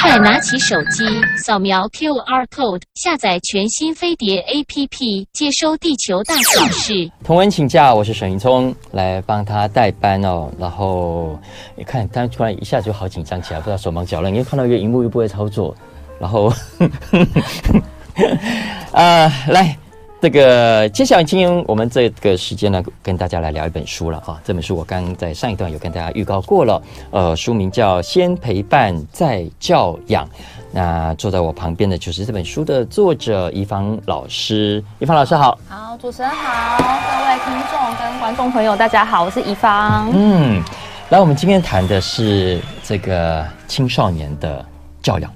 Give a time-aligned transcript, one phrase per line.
[0.00, 1.04] 快拿起手机，
[1.36, 7.10] 扫描 QR code，下载全新飞碟 APP，接收地球大小事。
[7.24, 10.50] 同文请假，我是沈云聪，来帮他代班哦。
[10.58, 11.38] 然后
[11.76, 15.74] 你看，他突然一下就好紧张起来，不知道手忙脚乱，因为看到一个荧幕又不会操作。
[16.18, 16.52] 然后，
[18.92, 19.76] 啊，来。
[20.18, 24.40] 这个接下来，今天我们这个时间呢，跟大家来聊一本书了哈。
[24.42, 30.24] 这本书我刚刚在上一段有跟大家预告过了，呃，书名叫《先陪伴再教养》。
[30.72, 34.82] 那坐在我旁边的就是这本书的作者怡芳老师。
[35.00, 40.10] 怡芳老师好，好，主持人好，各位听众跟观众朋友大家好，我是怡芳。
[40.14, 40.62] 嗯，
[41.10, 44.64] 来，我们今天谈的是这个青少年的
[45.02, 45.30] 教养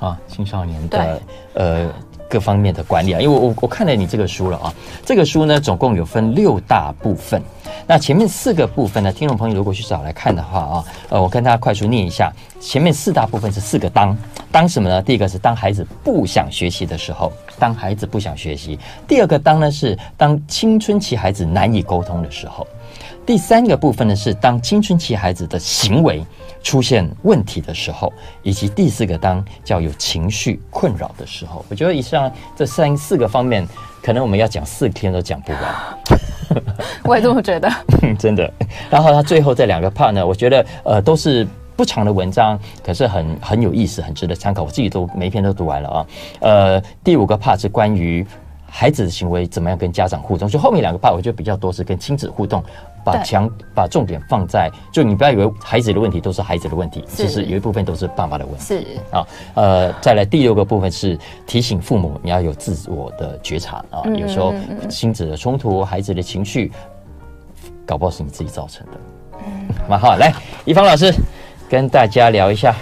[0.00, 1.22] 啊，青少年的
[1.54, 1.88] 呃。
[2.28, 4.74] 各方面的管理啊，因为我我看了你这个书了啊，
[5.04, 7.40] 这个书呢总共有分六大部分，
[7.86, 14.16] 那前面四个部分呢，听众朋友如果去找来看的话啊，呃，我跟大家快速念一下，前面四大部分是四个当，
[14.50, 15.02] 当什么呢？
[15.02, 18.76] 第一个是当孩子不想学习的时候，当孩子不想学习；
[19.06, 22.66] 第二个当呢是当青春期孩子难以沟通的时候；
[23.26, 26.24] 第三个部分呢是当青春期孩子的行为。
[26.64, 28.12] 出现问题的时候，
[28.42, 33.64] 以及第四个当叫有情绪困扰的时候，我觉得以上这三四个方面，
[34.02, 35.62] 可能我们要讲四天都讲不完。
[37.04, 37.70] 我也这么觉得，
[38.18, 38.50] 真的。
[38.90, 44.62] 然后他最后这两个 part 呢，我觉得呃都是不长的文章，可是很很有意思，很值得参考。
[44.62, 46.06] 我自己都每一篇都读完了啊。
[46.40, 48.26] 呃，第五个 part 是关于
[48.66, 52.64] 孩子的行为怎么样跟家长互动，就后面两个 part 我觉得比较多是跟亲子互动。
[53.04, 58.64] 把强把重点放在，就你不要以为孩子的问题都是孩子的问题，其实有一部分都是爸妈的问题。
[58.64, 64.54] 是啊，呃，再来第六个部分是提醒父母你要有自我的觉察啊，有时候
[64.88, 66.72] 亲子的冲突、孩子的情绪，
[67.86, 68.92] 搞不好是你自己造成的。
[69.46, 70.32] 嗯，蛮 好，来，
[70.64, 71.12] 一芳老师
[71.68, 72.74] 跟大家聊一下。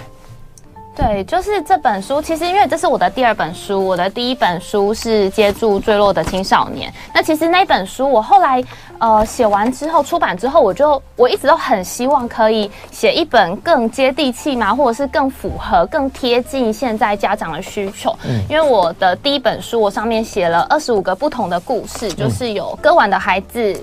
[0.95, 2.21] 对，就是这本书。
[2.21, 6.91] 其实因为这是我的第二本书，我的第一本书是《接住坠落的青少年》。
[7.13, 8.63] 那其实那本书我后来
[8.99, 18.15] 呃写完之后出版之后，我就我一直都很希望可以写一本更接地气嘛，或者是更符合、更贴近现在家长的需求。
[18.23, 23.75] 嗯，因为我的第一本书我上面写了二十五个不同的故事，就是有割腕的孩子。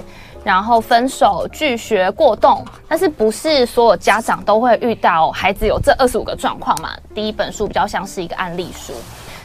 [0.42, 6.90] 然后分手、拒学、过动，但是不是所有家长都会遇到孩子有这二十五个状况嘛？
[7.14, 8.94] 第一本书比较像是一个案例书。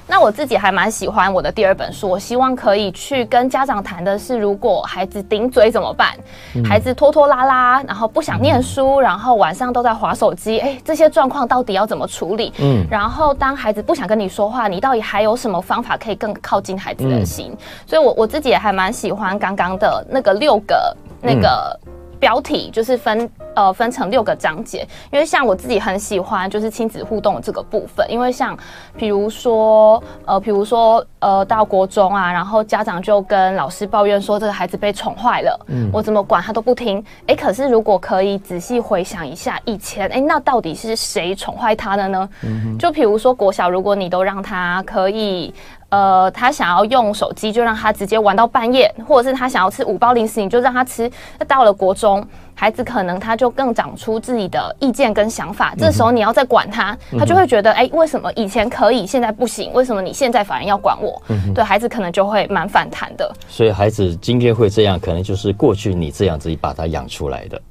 [0.07, 6.15] 那我自己还蛮喜欢我的第二本书，我希望可以去跟家长谈的是，如果孩子顶嘴怎么办？
[6.55, 12.53] 嗯、孩子拖拖拉拉，然后不想念书，嗯、然后晚上都在划手机，哎，这些状况到底要怎么处理？
[12.59, 17.49] 嗯，然后当孩子不想跟你说话，你到底还有什么方法可以更靠近孩子的心？
[17.51, 21.77] 嗯、所以我我自己也还蛮喜欢刚刚的那个六个那个。
[21.85, 28.57] 嗯标题就是分呃分成六个章节，因为像我自己很喜欢就是亲子互动的这个部分，因为像
[28.95, 42.29] 比如说呃比如说呃到国中啊，然后家长就跟老师抱怨说这个孩子被宠坏了，嗯，我怎么管他都不听，哎，可是如果可以仔细回想一下以前，哎，那到底是谁宠坏他的呢？
[42.43, 45.53] 嗯，就比如说国小，如果你都让他可以。
[45.89, 51.09] 呃，他想要用手机，就让他直接玩到半夜，或者是他想要吃五包零食，你就让他吃。
[51.39, 59.71] 那到了国中，孩子可能他就更长出自己的意见跟想法，这时候你要再管他，他就会觉得，哎、欸，为什么以前可以，现在不行？
[59.73, 61.21] 为什么你现在反而要管我？
[61.53, 63.29] 对孩子可能就会蛮反弹的。
[63.49, 67.61] 所以孩子今天会这样，可能就是过去你这样子把他养出来的。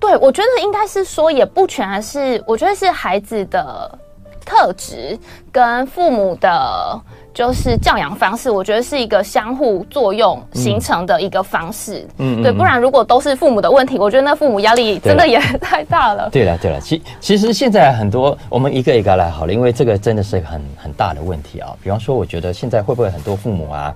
[0.00, 3.98] 对，我觉得应该是说，也不全是，我觉得是孩子的
[4.44, 5.16] 特质
[5.52, 7.00] 跟父母的。
[7.34, 12.06] 就是教养方式，我觉得是一个相互作用形成的一个方式。
[12.18, 16.28] 嗯，对，不然如果都是父母的问题，我觉得那父母压力真的也 太大了。
[16.30, 21.74] 对了，对了，其其实现在很多我们一个一个来好了，因为这个真的是很很大的问题啊。
[21.82, 23.94] 比方说，我觉得现在会不会很多父母啊，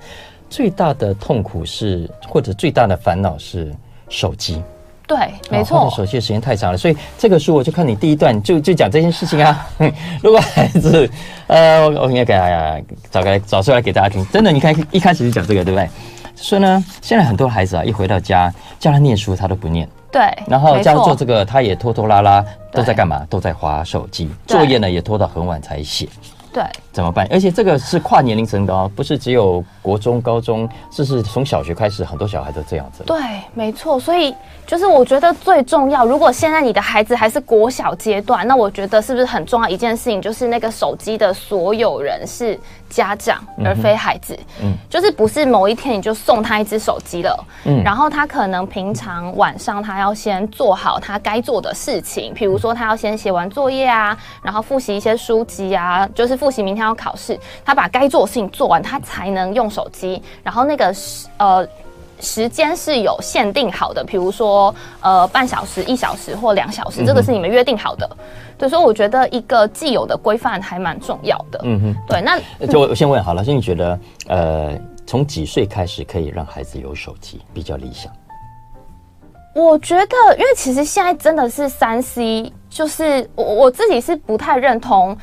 [0.49, 3.71] 最大的痛苦是或者最大的烦恼是
[4.09, 4.63] 手机。
[5.06, 5.17] 对，
[5.50, 5.87] 没错。
[5.87, 9.67] 哦、手机的时间太长了，所以这个书我就看你第一段就就讲这件事情啊。
[10.22, 11.09] 如果孩子，
[11.47, 14.27] 呃，我我应该给大家找个找出来给大家听。
[14.33, 15.89] 真的，你看一开始就讲这个，对不对？
[16.34, 19.89] 所以呢，现在很多孩子啊，一回到家叫他念书，他都不念。
[20.10, 20.22] 对。
[20.47, 23.25] 然后叫他做这个，他也拖拖拉拉，都在干嘛？
[23.31, 24.28] 都在划手机。
[24.47, 26.09] 作业呢，也拖到很晚才写。
[26.53, 26.65] 对，
[26.97, 27.28] 怎么办？
[27.31, 33.04] 而且这个是跨年龄层的哦，不是只有国中、高中，这是从小学开始，很多小孩都这样子。
[33.04, 33.19] 对，
[33.53, 34.01] 没错。
[34.01, 34.34] 所以
[34.66, 42.59] 就是我觉得最重要，如果现在你的孩子还是国小阶段，那我觉得是不是很重要一件事情，就是那个手机的所有人是
[42.89, 44.34] 家长，而非孩子。
[44.63, 56.85] 嗯，就是不是某一天你就送他一只手机了，嗯，然后他可能平常晚上他要先做好他该做的事情，比如说他要先写完作业啊，然后复习一些书籍啊，就是复习明天。
[56.86, 60.22] 要考试，他把该做的事情做完，他才能用手机。
[60.42, 61.66] 然后那个时呃
[62.18, 68.09] 时间是有限定好的，比如说呃半小时、一小时或两小时，这个是你们约定好的。
[68.56, 71.60] 对，所以我觉得一个既有的规范还蛮重要的。
[71.65, 72.22] 嗯哼，对。
[72.22, 74.72] 那就我先问好了，所以你觉得呃
[75.06, 78.10] 从几岁开始可以让孩子有手机比较理想？
[79.54, 85.16] 我觉得，因为其实现在真的是三 C，就是我我自己是不太认同。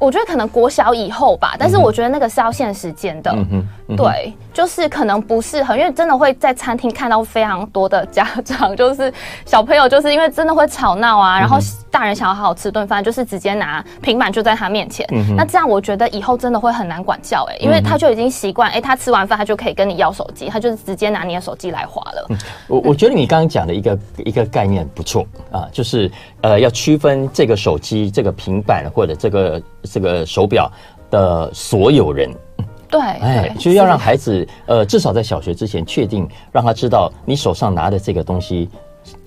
[0.00, 9.12] 我觉得可能国小以后吧，但是我觉得那个是要限时间的，嗯哼嗯、对，就是可能不适合，因为真的会在餐厅看到非常多的家长，就是
[9.46, 11.58] 小朋友就是因为真的会吵闹啊，嗯、然后
[11.90, 22.26] 大人想要好好吃顿饭，就是直接拿平板就在他面前，嗯、那这样我觉得以后真的会很难管教哎、欸，因为他就已经习惯，哎，他吃完饭他就可以跟你要手机，他就是直接拿你的手机来划了。
[22.30, 26.10] 嗯、我我觉得你刚刚讲的一个一个概念不错啊，就是
[26.40, 29.62] 呃要区分这个手机、这个平板或者这个。
[29.84, 30.70] 这个手表
[31.10, 32.30] 的所有人，
[32.88, 38.68] 对，哎，就要让孩子，呃，至少在小学之前确定，让他知道你手上拿的这个东西，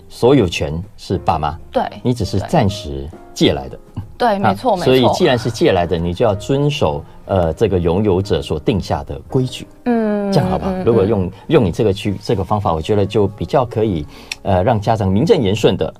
[0.09, 3.79] 所有权是爸妈，对，你只是暂时借来的，
[4.17, 4.85] 对，没错，没错。
[4.85, 10.73] 所以既然是借来的，你就要遵守呃这个拥有者所定下的规矩，嗯，这样好不好？
[10.85, 14.05] 如果用用你这个去这个方法，我觉得就比较可以，
[14.41, 15.93] 呃，让家长名正言顺的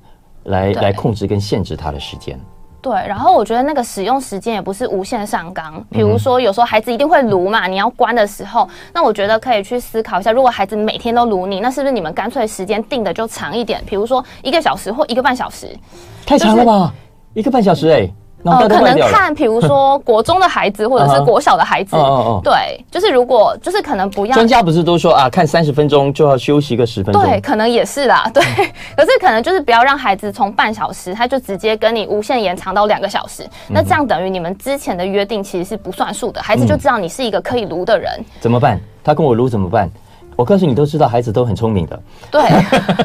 [0.45, 2.39] 来来控制跟限制他的时间。
[2.81, 5.83] 对，然后我觉得那个使用时间也不是无限上纲。
[5.89, 13.83] 比如说，有时候孩子一定会撸嘛，你要关的时候，那我觉得可以去思考一下，如果孩子每天都撸你，那是不是你们干脆时间定的就长一点？
[13.85, 15.75] 比如说一个小时或一个半小时，
[16.25, 16.93] 太长了吧？
[17.33, 18.09] 一个半小时哎。
[18.51, 21.95] 呃，可能看，比如说 国中的孩子或者是国小的孩子，
[22.43, 24.33] 对，就是如果就是可能不要。
[24.33, 27.21] 专家不是都说啊，看三十分钟就要休息个十分钟？
[27.23, 28.43] 对，可能也是啦， 对。
[28.95, 38.11] 可是可能就是不要让孩子从半小时，他就直接跟你无限延长到两个小时，那这样等于你们之前的约定其实是不算数的，孩子就知道你是一个可以撸的人。
[38.39, 38.79] 怎么办？
[39.03, 39.89] 他跟我撸怎么办？
[40.37, 41.99] 我告诉你，都知道孩子都很聪明的，
[42.31, 42.41] 对，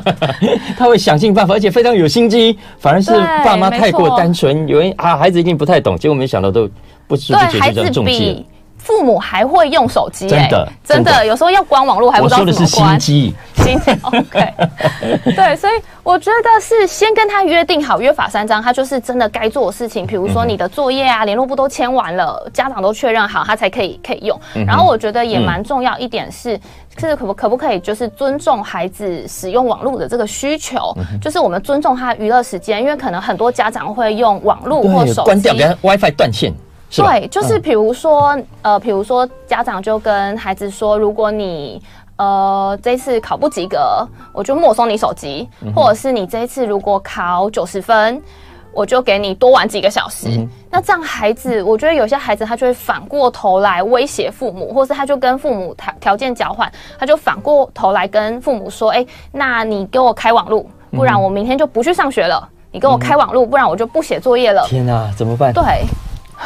[0.79, 2.56] 他会想尽办法，而且非常有心机。
[2.79, 3.11] 反而是
[3.43, 6.69] 爸妈太过单纯，以为啊孩子一定不太懂，结果没想到都
[7.08, 8.44] 不知不觉就中计了。
[8.82, 12.99] 父母还会用手机、欸，真的，真的，有时候要关网络还不知道怎么关。
[13.00, 13.93] 心机，心机。
[14.02, 14.55] OK，
[15.37, 20.05] 对，所以我觉得是先跟他约定好，约法三章，他就是真的该做的事情。
[20.05, 24.38] 比如说你的作业啊，联络簿都签完了，家长都确认好，他才可以可以用。
[24.67, 26.58] 然后我觉得也蛮重要一点是，
[26.99, 36.52] 是可不可不可以就是尊重孩子使用网络的这个需求，就是我们尊重他娱乐时间，因为可能很多家长会用网络或手机关掉，给他 WiFi 断线。
[36.94, 41.80] 对，就是比如说，嗯、呃，比如说家长就跟孩子说，如果你
[42.16, 48.20] 呃这次考不及格，我就没收你手机，嗯、或者是你这一次如果考九十分，
[48.72, 50.28] 我就给你多玩几个小时。
[50.28, 62.38] 嗯、那这样孩子，我觉得有些孩子他就会反过头来威胁父母，或是他就跟父母条条件交换，他就反过头来跟父母说，哎，那你给我开网路，不然我明天就不去上学了。
[62.42, 64.66] 嗯、你给我开网路，不然我就不写作业了。
[64.68, 65.52] 天哪，怎么办？
[65.52, 65.84] 对。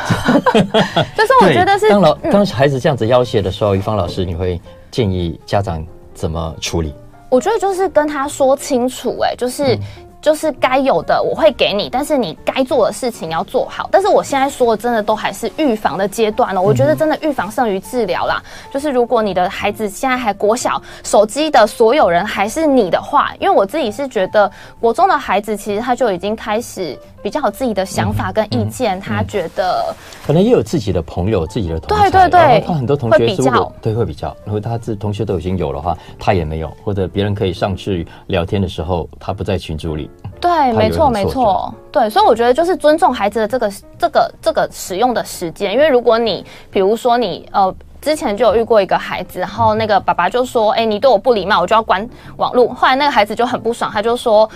[1.16, 4.60] 就是我觉得是当老当孩子这样子要挟的时候，于芳老师，你会
[4.90, 5.84] 建议家长
[6.14, 6.94] 怎么处理？
[7.28, 9.78] 我觉得就是跟他说清楚，哎，就是。
[10.20, 13.88] 就是该有的我会给你，但是你该做的事情要做好。
[13.92, 16.60] 但是我现在说的真的都还是预防的阶段了。
[16.60, 18.42] 我觉得真的预防胜于治疗啦。
[18.72, 29.94] 就是如果你的孩子现在还国小，手机的所有人还是你的话，因为我自己是觉得国中的孩子其实他就已经开始比较有自己的想法跟意见，他觉得
[30.26, 32.10] 可能也有自己的朋友、自己的同学。
[32.10, 34.36] 对对对，他很多同学会比较，对，会比较。
[34.44, 40.10] 如果他自同学都已经有的话，他也没有，或者别人可以上去聊天的时候，他不在群组里。
[40.40, 52.68] 对，没错，没错，对，所以我觉得就是尊重孩子的这个、这个、这个使用的时间，因为如果你，比如说你，呃，之前就有遇过一个孩子，然后那个爸爸就说，哎，你对我不礼貌，我就要关网络。
[52.74, 54.48] 后来那个孩子就很不爽，他就说。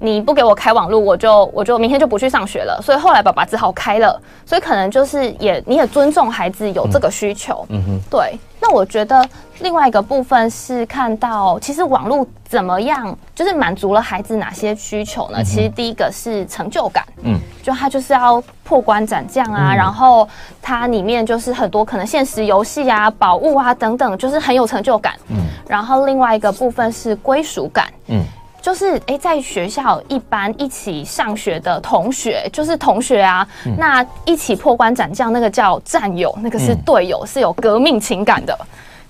[0.00, 2.80] 你不给我开网络，我就我就明天就不去上学了。
[2.82, 4.20] 所以后来爸爸只好开了。
[4.46, 7.64] 所以可能就是也你也尊重孩子有这个需求。
[7.68, 8.38] 嗯哼，对。
[8.62, 9.26] 那我觉得
[9.60, 15.38] 另外一个部分是看到，其实网络怎么样，就是满足了孩子哪些需求呢？
[15.40, 20.28] 嗯、其实第一个是成就感，嗯，就他就是要破关斩将啊，嗯、然后
[20.60, 25.38] 它里面就是很多可能现实游戏啊、宝物啊等等，就是很有成就感，嗯。
[25.66, 28.22] 然后另外一个部分是归属感，嗯。
[28.60, 38.56] 就是诶，在学校一般一起上学的同学，就是同学啊，嗯、那一起破关斩将，那个叫战友，那个是队友，嗯、是有革命情感的。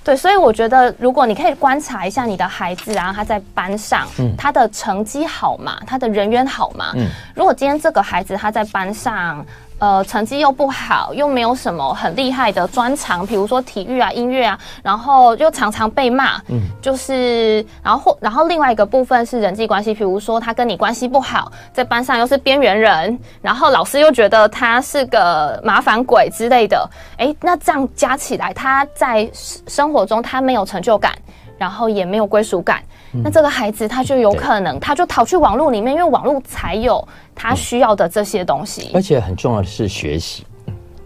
[0.02, 5.78] 对，所以我觉得，如果你可以观察一下你的孩子啊，他在班上，嗯、他的成绩好吗？
[5.86, 6.92] 他的人缘好吗？
[6.96, 9.44] 嗯、如果今天这个孩子他在班上。
[9.80, 31.12] 呃，成绩又不好，又没有什么很厉害的专长，比如说体育啊、音乐啊，然后又常常被骂，嗯，就是，然后或然后另外一个部分是人际关系，比如说他跟你关系不好，在班上又是边缘人，然后老师又觉得他是个麻烦鬼之类的，诶，那这样加起来，他在生活中他没有成就感，
[31.60, 32.82] 然后也没有归属感。
[33.22, 38.90] 那这个孩子他就有可能，他就逃去网络里面，因为网络才有他需要的这些东西。
[38.94, 40.46] 而且很重要的是学习，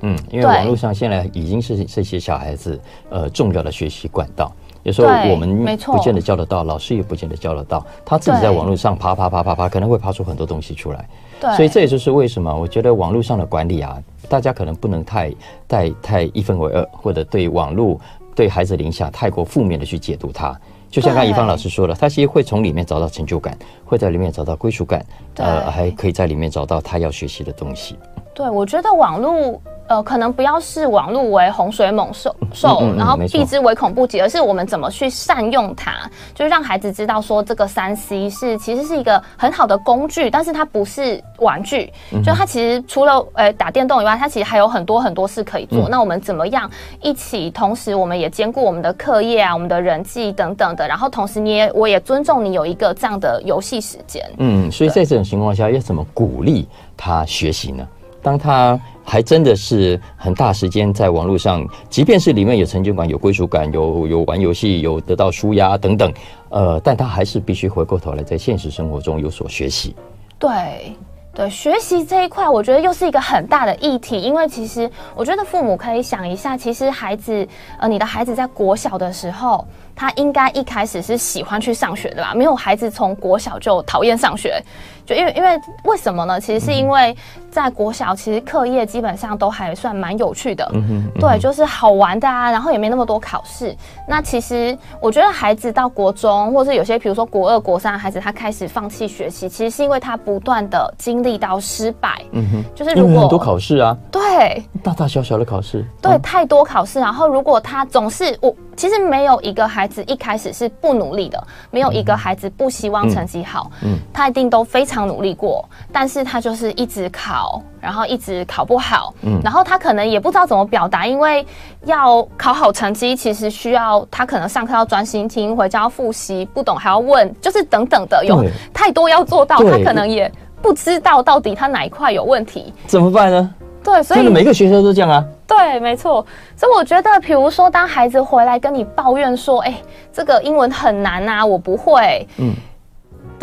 [0.03, 2.81] 嗯，因为网络上现在已经是这些小孩子
[3.11, 4.53] 呃重要的学习管道。
[4.85, 11.09] 有时候我们不见得教得到，老师也不见得教得到，他自己在网络上爬爬爬爬爬，可能会爬出很多东西出来。
[11.41, 13.97] 对，所以这也就是为什么我觉得网络上的管理啊，
[14.29, 15.35] 大家可能不能太
[15.67, 17.99] 太太一分为二，或者对网络
[18.35, 20.59] 对孩子的影响太过负面的去解读它。
[20.91, 25.05] 就像刚刚宜芳老师说了，他其实会从里面找到成就感，会在里面找到归属感，
[25.37, 27.97] 呃，还可以在里面找到他要学习的东西。
[28.35, 29.61] 对，我觉得网络。
[29.87, 41.93] 呃，可能不要视网络为洪水猛兽，兽、嗯，嗯嗯、然后避之唯恐不及，而是我们怎么去善用它，就是让孩子知道说，这个三 C 是其实是一个很好的工具，但是它不是玩具，
[42.25, 45.81] 就它其实除了呃打电动以外，它其实还有很多很多事可以做。
[45.81, 46.71] 嗯、那我们怎么样
[47.03, 54.25] 一起，同时我们也兼顾我们的课业啊，我们的人际等等的，然后同时你也我也尊重你有一个这样的游戏时间。
[54.39, 57.87] 嗯，所以在这种情况下，要怎么鼓励他学习呢？
[58.25, 66.11] 当他还真的是很大时间在网络上，即便是里面有成就感、有归属感、有有玩游戏、有得到舒压等等，
[66.49, 69.95] 呃，但他还是必须回过头来在现实生活中有所学习。
[70.39, 70.97] 对
[71.35, 77.47] 对，学习这一块，我觉得又是一个很大的议题，因为其实我觉得父母可以想一下，其实孩子，
[77.79, 79.65] 呃，你的孩子在国小的时候。
[79.97, 82.35] 他应该一开始是喜欢去上学的吧？
[82.35, 84.61] 没有孩子从国小就讨厌上学，
[85.07, 86.41] 就因为因为为什么呢？
[86.41, 87.17] 其实是因为
[87.55, 93.73] 在国小，其实课业基本上都还算蛮有趣的，嗯嗯、对，就是好玩的啊，然后也没那么多考试。
[94.09, 108.53] 那其实我觉得孩子到国中，或是有些比如说国二、国三的孩子，他开始放弃学习，其实是因为他不断的经历到失败，嗯哼，就是如果很多考试啊，对，大大小小的考试，对，嗯、太多考试，然后如果他总是我。
[108.77, 117.44] 其实没有一个孩子一开始是不努力的，没有一个孩子不希望成绩好，嗯，嗯，他一定都非常努力过，但是他就是一直考，
[117.81, 121.45] 然后一直考不好，嗯，然后他可能也不知道怎么表达，因为
[121.85, 130.31] 要考好成绩，其实需要他可能上课要专心听，回家要复习，不懂还要问，就是等等的，有太多要做到，他可能也
[130.63, 133.55] 不知道到底他哪一块有问题，怎么办呢？
[133.83, 135.23] 对，所以每个学生都这样啊。
[135.47, 136.25] 对，没错。
[136.57, 139.75] 所以我觉得，比如说，当孩子回来跟你抱怨说：“哎，
[140.11, 142.55] 这个英文很难啊，我不会。”嗯，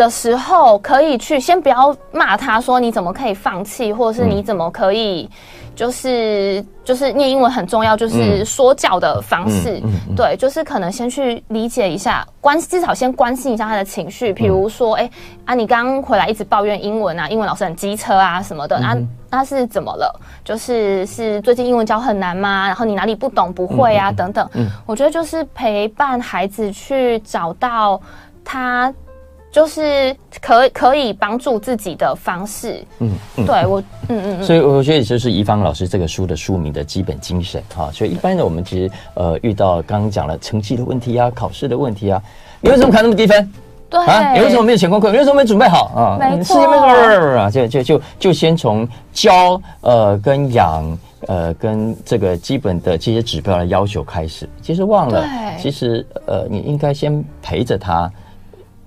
[0.02, 5.30] 的时候，可以去先不要骂他说：“你怎么可以放弃？”或者是“你怎么可以？”
[5.76, 9.80] 就是就是念英文很重要，就是说教的方式。
[10.18, 14.34] 对，就是可能先去理解一下，关至少先关心一下他的情绪。
[14.34, 15.12] 比如说，哎、嗯、
[15.46, 20.20] 啊，你刚回来一直抱怨英文啊，英文老师很机车啊什么的，那、嗯、那是怎么了？
[20.44, 22.66] 就是是最近英文教很难吗？
[22.66, 24.12] 然后你哪里不懂不会啊？
[24.12, 24.50] 等等。
[24.54, 28.02] 嗯，我觉得就是陪伴孩子去找到
[28.44, 28.92] 他。
[29.52, 37.92] 就是可可以帮助自己的方式，嗯，嗯对我，嗯嗯，所以我觉得就是怡芳老师这个书的书名的基本精神哈。
[37.92, 42.24] 所以一般的我们其实呃遇到刚刚讲了成绩的问题啊，考试的问题啊，
[42.62, 43.52] 你为什么考那么低分？
[43.90, 45.12] 对啊，你为什么没有前功课？
[45.12, 46.18] 你为什么没准备好啊？
[46.18, 58.10] 没错错，啊，就就就就先从教呃跟养呃跟这个基本的这些指标的要求开始，其实忘了，对其实呃你应该先陪着他。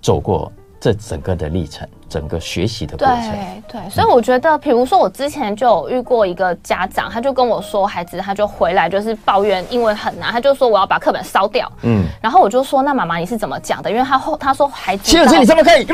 [0.04, 3.32] 走过这整个的历程，整个学习的过程。
[3.32, 11.68] 对对，所以我觉得，比如说我之前就有遇过一个家长，他就跟我说，孩子他就回来就是抱怨英文很难，他就说我要把课本烧掉。
[11.82, 13.90] 嗯，然后我就说，那妈妈你是怎么讲的？
[13.90, 15.84] 因为他后他说孩子，七二七你怎么可以？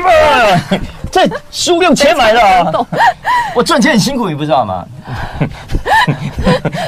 [1.11, 2.85] 这书用钱买的，
[3.55, 4.85] 我赚钱很辛苦，你不知道吗？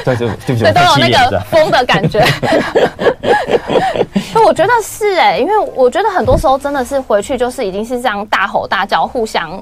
[0.05, 2.23] 对对对，对，都有那个疯的感觉。
[4.33, 9.61] 那我觉得是哎、欸，因为我觉得很多时候真的是回去就是已经是这样大吼大叫、互相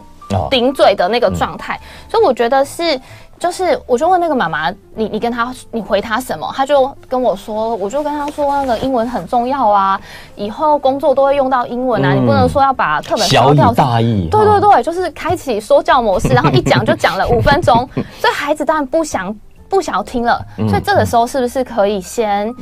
[0.50, 3.00] 顶嘴的那个状态，所以我觉得是。
[3.42, 6.48] 就是，我就问那个妈妈，你你跟他，你回他什么？
[6.56, 10.00] 他就跟我说，我就跟他说，那个英文很重要啊，
[10.36, 13.70] 以后工作都会用到英文啊，嗯、你不能说要把课本烧掉。
[13.70, 14.28] 小大意。
[14.30, 17.78] 对对对，就是开启说教模式， 然后一讲就讲了五分钟，
[18.20, 19.36] 所以孩子当然不想
[19.68, 20.40] 不想要听了，
[20.70, 22.54] 所以这个时候是不是可以先？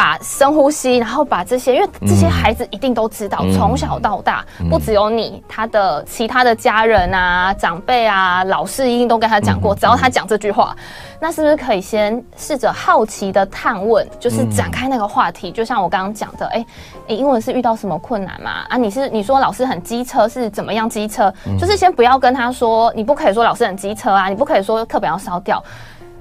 [0.00, 10.74] 把深呼吸，然后把这些，因为这些孩子一定都知道，从、嗯、小到大，不只有你，他的其他的家人啊、长辈啊、老师一定都跟他讲过，只要他讲这句话，
[11.20, 15.52] 那是不是可以先试着好奇的探问，就是展开那个话题？
[15.52, 16.64] 就像我刚刚讲的，哎，
[17.06, 18.64] 你英文是遇到什么困难吗？
[18.70, 21.30] 啊，你是你说老师很机车是怎么样机车？
[21.58, 25.62] 就是先不要跟他说，你不可以说老师很机车啊，你不可以说课本要烧掉。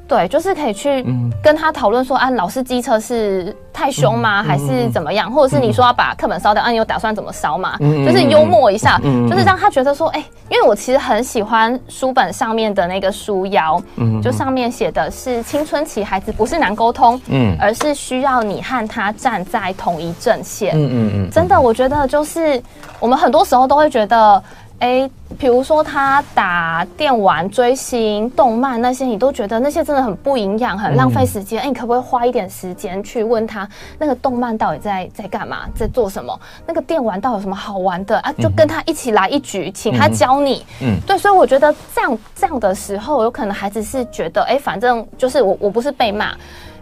[0.09, 1.05] 对，就是可以去
[1.41, 4.41] 跟他讨论说，啊，老师机车是太凶吗？
[4.41, 5.31] 还是怎么样？
[5.31, 7.77] 或者是你说要把课本烧掉，啊，你有打算怎么烧吗？
[7.79, 8.99] 就是幽默一下，
[9.29, 13.79] 就是让他觉得说，哎，因为我其实很喜欢书本上面的那个书腰，
[14.19, 22.59] 就上面写的是青春期孩子不是难沟通，嗯，而是需要你和他站在同一阵线，嗯嗯嗯，真的，我觉得就是
[22.99, 24.43] 我们很多时候都会觉得。
[24.79, 31.61] 哎，比如说他打电玩、追星、动漫那些，你都觉得那些真的很不营养，很浪费时间。
[31.61, 33.67] 哎、嗯，你可不可以花一点时间去问他，
[33.97, 36.39] 那个动漫到底在在干嘛，在做什么？
[36.65, 38.31] 那个电玩到底有什么好玩的啊？
[38.39, 40.65] 就跟他一起来一局，请他教你。
[40.81, 46.33] 嗯，对，所以我觉得这样这样的时候，有可能孩子是觉得，哎，反正就是我我不是被骂。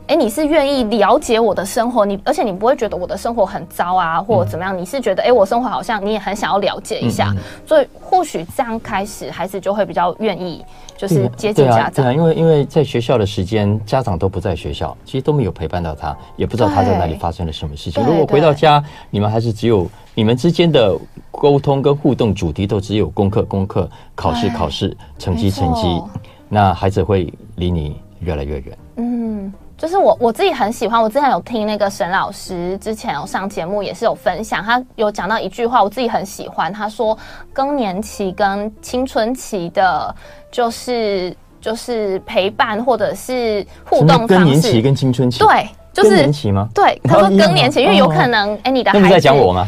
[0.08, 4.78] 哎，你是愿意了解我的生活，你而且你不会觉得我的生活很糟啊，或者怎么样？
[4.78, 7.36] 你是觉得，哎，我生活好像你也很想要了解一下，
[7.66, 10.64] 所以或许这样开始，孩子就会比较愿意，
[10.96, 11.94] 就是接近家长。
[11.94, 18.02] 对啊，因为因为在学校的时间，家长都不在学校，其实都没有陪伴到他，也不知道他在哪里发生了什么事情。
[18.06, 19.86] 如果回到家，你们还是只有
[20.16, 20.98] 你们之间的
[21.32, 26.02] 沟通跟互动主题都只有功课、功课、考试、考试、成绩、成绩，
[26.48, 28.78] 那孩子会离你越来越远。
[28.96, 29.52] 嗯。
[29.78, 36.74] 就是我我自己很喜欢，我之前有听那个沈老师之前有上节目，也是有分享，他有讲到一句话，我自己很喜欢。
[36.74, 37.16] 他说，
[37.54, 40.16] 更年期跟青春期的，
[40.52, 44.34] 就是就是陪伴或者是互动方式。
[44.34, 45.38] 更年期跟青春期？
[45.38, 46.68] 对，就是更年期吗？
[46.74, 49.68] 对，他说更年期，因为有可能，哎、欸，你的孩子在讲我吗？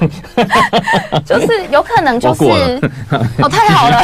[1.24, 2.44] 就是有可能就是
[3.42, 4.02] 哦，太好了。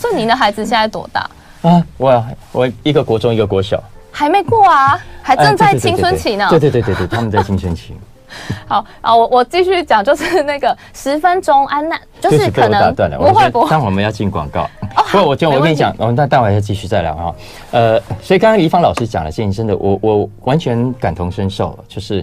[0.00, 1.30] 所以您的孩子现在多大？
[1.62, 6.46] 啊，我我一个国中，一个国小，还没过啊，还正在青春期呢。
[6.50, 7.94] 对对对对对，他们在青春期。
[8.68, 13.66] 好啊，我我继续讲，就是那个十分钟安娜，就是可能不会不会。
[13.70, 14.68] 但我们要进广告。
[15.10, 17.34] 不，我就我跟你讲，我们待待会要继续再聊啊。
[17.70, 22.22] 呃，所以刚刚怡芳老师讲了，建议真的，我我完全感同身受，就是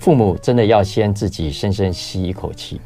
[0.00, 2.80] 父母真的要先自己深深吸一口气。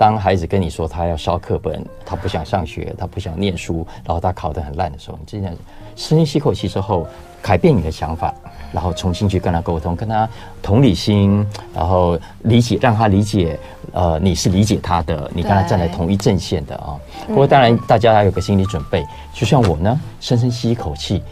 [0.00, 5.54] 当孩子跟你说他要烧课本，他不想上学，他不想念书，然后他考得很烂的时候，你这样
[5.94, 7.06] 深吸口气之后，
[7.42, 8.32] 改变你的想法，
[8.72, 10.26] 然后重新去跟他沟通，跟他
[10.62, 13.60] 同理心，然后理解，让他理解，
[13.92, 16.96] 呃，你是理解他的，你跟他站在同一阵线的啊。
[17.28, 21.22] 不过当然，大家要有个心理准备，就像我呢，深深吸一口气，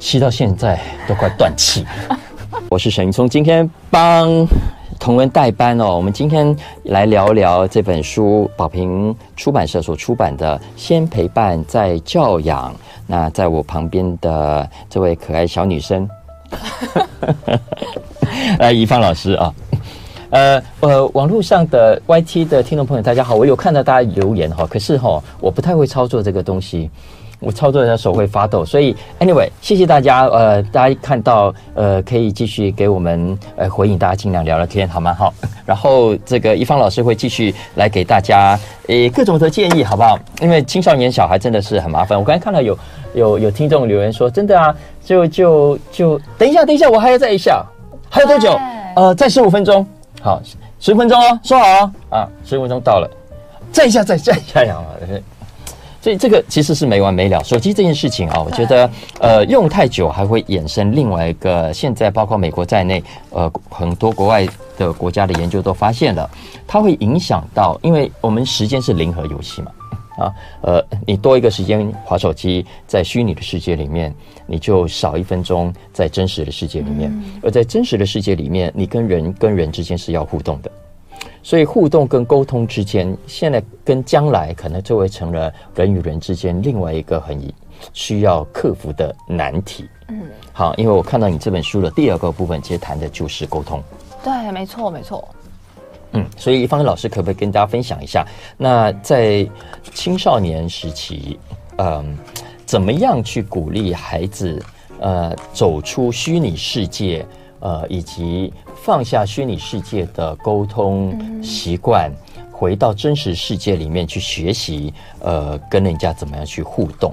[0.00, 1.86] 吸到现在都快断气。
[2.68, 4.44] 我是沈云聪，今天帮。
[4.98, 6.54] 同文代班哦，我们今天
[6.84, 12.72] 来聊聊这本书，宝瓶出版社所出版的《先陪伴再教养》。
[13.06, 16.08] 那在我旁边的这位可爱小女生，
[18.58, 19.54] 来，怡芳老师啊，
[20.30, 26.90] 呃呃，网络上的 YT 的听众朋友，大家好，我有看到大家留言哈，可是哈，我不太会操作这个东西。
[27.38, 30.26] 我操作的手会发抖，所以 anyway，谢谢大家。
[30.26, 35.14] 呃，大家看到呃，可以继续给我们呃回应，大家尽量聊聊天，好吗？
[35.14, 35.32] 好。
[35.66, 40.18] 然后这个一方老师会继续来给大家诶各种的建议，好不好？
[40.40, 42.18] 因为青少年小孩真的是很麻烦。
[42.18, 42.78] 我刚才看到有
[43.14, 47.64] 有有听众留言说，真的啊，就就就等一下，等一下，我还要再一下，
[48.08, 48.58] 还有多久？
[48.94, 49.86] 呃，再十五分钟。
[50.22, 50.40] 好，
[50.80, 51.92] 十分钟哦，说好哦。
[52.10, 53.10] 啊，十五分钟到了，
[53.70, 54.78] 再一下，再再一下呀。
[56.06, 57.42] 所以这个其实是没完没了。
[57.42, 58.88] 手机这件事情啊，我觉得
[59.18, 61.72] 呃用太久还会衍生另外一个。
[61.74, 64.46] 现在包括美国在内，呃很多国外
[64.78, 66.30] 的国家的研究都发现了，
[66.64, 69.72] 它会影响到，因为我们时间是零和游戏嘛，
[70.18, 74.14] 啊呃你多一个时间划手机在虚拟的世界里面，
[74.46, 77.12] 你就少一分钟在真实的世界里面。
[77.42, 80.70] 而在真实的世界里面，你跟人跟人之间是要互动的。
[81.42, 87.40] 所以互动跟沟通之间，现在跟将来可能就会成了人与人之间另外一个很
[87.92, 89.88] 需要克服的难题。
[90.08, 93.82] 嗯，好，因为我看到你这本书的第二个部分，其实谈的就是沟通。
[94.24, 95.28] 对，没错，没错。
[96.12, 98.26] 嗯，所以一方老师可不可以跟大家分享一下，
[98.56, 99.46] 那在
[99.92, 101.38] 青少年时期，
[101.78, 102.16] 嗯，
[102.64, 104.62] 怎么样去鼓励孩子，
[105.00, 107.26] 呃，走出虚拟世界，
[107.60, 117.12] 呃，以及放下虚拟世界的沟通习惯，嗯、回到真实世界里面去学习，呃，跟人家怎么样去互动？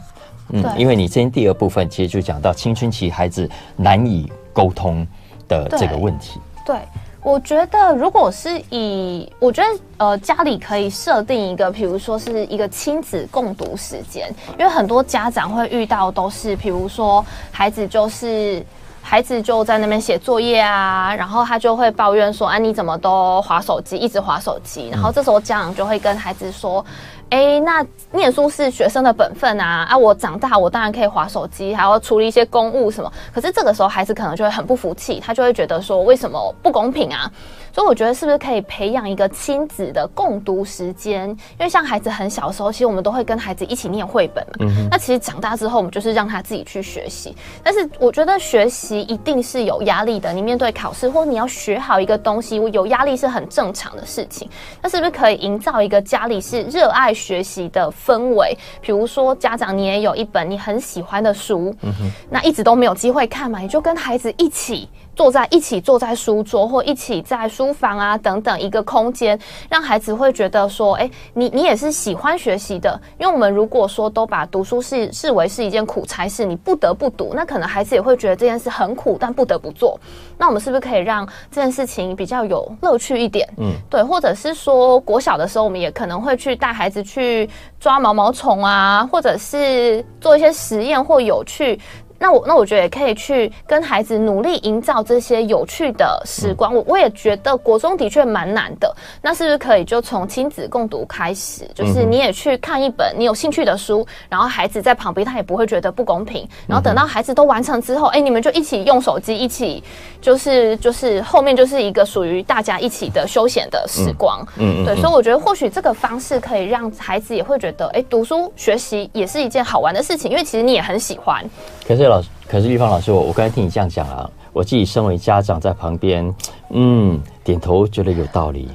[0.49, 5.05] 嗯，因为你今天第二部分其实就讲到青春期孩子难以沟通
[5.47, 6.39] 的这个问题。
[6.65, 6.75] 对。
[6.75, 6.81] 对
[7.25, 14.29] 我觉得，如果是以，我觉得，呃，家里可以设定一个，比如说是一个亲子共读时间，
[14.59, 18.61] 因为很多家长会遇到都是，比如说孩子就是
[19.05, 26.83] 孩子就在那边写作业啊，然后他就会抱怨说，啊，你怎么都划手机，一直划手机，然后这时候家长就会跟孩子说。
[27.29, 29.87] 哎，那念书是学生的本分啊！
[29.89, 33.11] 啊，我长大我当然可以划手机，还要处理一些公务什么。
[33.33, 37.31] 可是这个时候孩子可能就会很不服气，他就会觉得说，为什么不公平啊？
[37.73, 41.27] 所以我觉得是不是可以培养一个亲子的共读时间？
[41.29, 44.53] 因为像孩子很小的时候，其实我们都会跟孩子一起念绘本嘛。
[44.59, 44.87] 嗯。
[44.91, 47.35] 那其实长大之后，我们就是让他自己去学习。
[47.63, 50.31] 但是我觉得学习一定是有压力的。
[50.31, 54.49] 你面对考试或你要学好一个东西，有压力是很正常的事情。
[54.81, 58.57] 那是不是可以营造一个家里是热爱学习的氛围？
[58.81, 61.91] 比如说家长你也有一本你很喜欢的书，嗯。
[62.29, 64.87] 那一直都没有机会看嘛，你就跟孩子一起。
[65.15, 72.99] 坐在一起，坐在书桌或一起在书房啊等等一个空间，让孩子会觉得说，哎，你你也是喜欢学习的。
[73.19, 79.99] 因为我们如果说都把读书视视为是一件苦差事，你不得不读，那可能孩子也会觉得这件事很苦，但不得不做。
[80.37, 83.47] 那我们是不是可以让这件事情比较有乐趣一点？
[83.57, 87.47] 嗯，对，或者是说国小的时候，我们也可能会去带孩子去
[87.79, 91.79] 抓毛毛虫啊，或者是做一些实验或有趣。
[92.23, 96.73] 那我那我觉得也可以去跟孩子努力营造这些有趣的时光。
[96.73, 98.95] 我我也觉得国中的确蛮难的。
[99.21, 101.69] 那是不是可以就从亲子共读开始？
[101.75, 106.47] 就是你也去看一本你有兴趣的书，然后孩子在旁边，他也不会觉得不公平。
[106.65, 109.83] 然后等到孩子都完成之后，哎，你们就一起用手机，一起
[110.21, 114.39] 就是就是后面就是一个属于大家一起的休闲的时光。
[114.55, 114.95] 嗯，对。
[114.95, 121.43] 所以我觉得或许这个方式可以让孩子也会觉得，哎，读书学习也是一件好玩的事情，因为其实你也很喜欢。
[121.85, 122.12] 可是。
[122.47, 126.33] 可是玉芳老师，我我刚才听你这样讲啊，我自己身为家长在旁边，
[126.71, 128.69] 嗯，点头觉得有道理，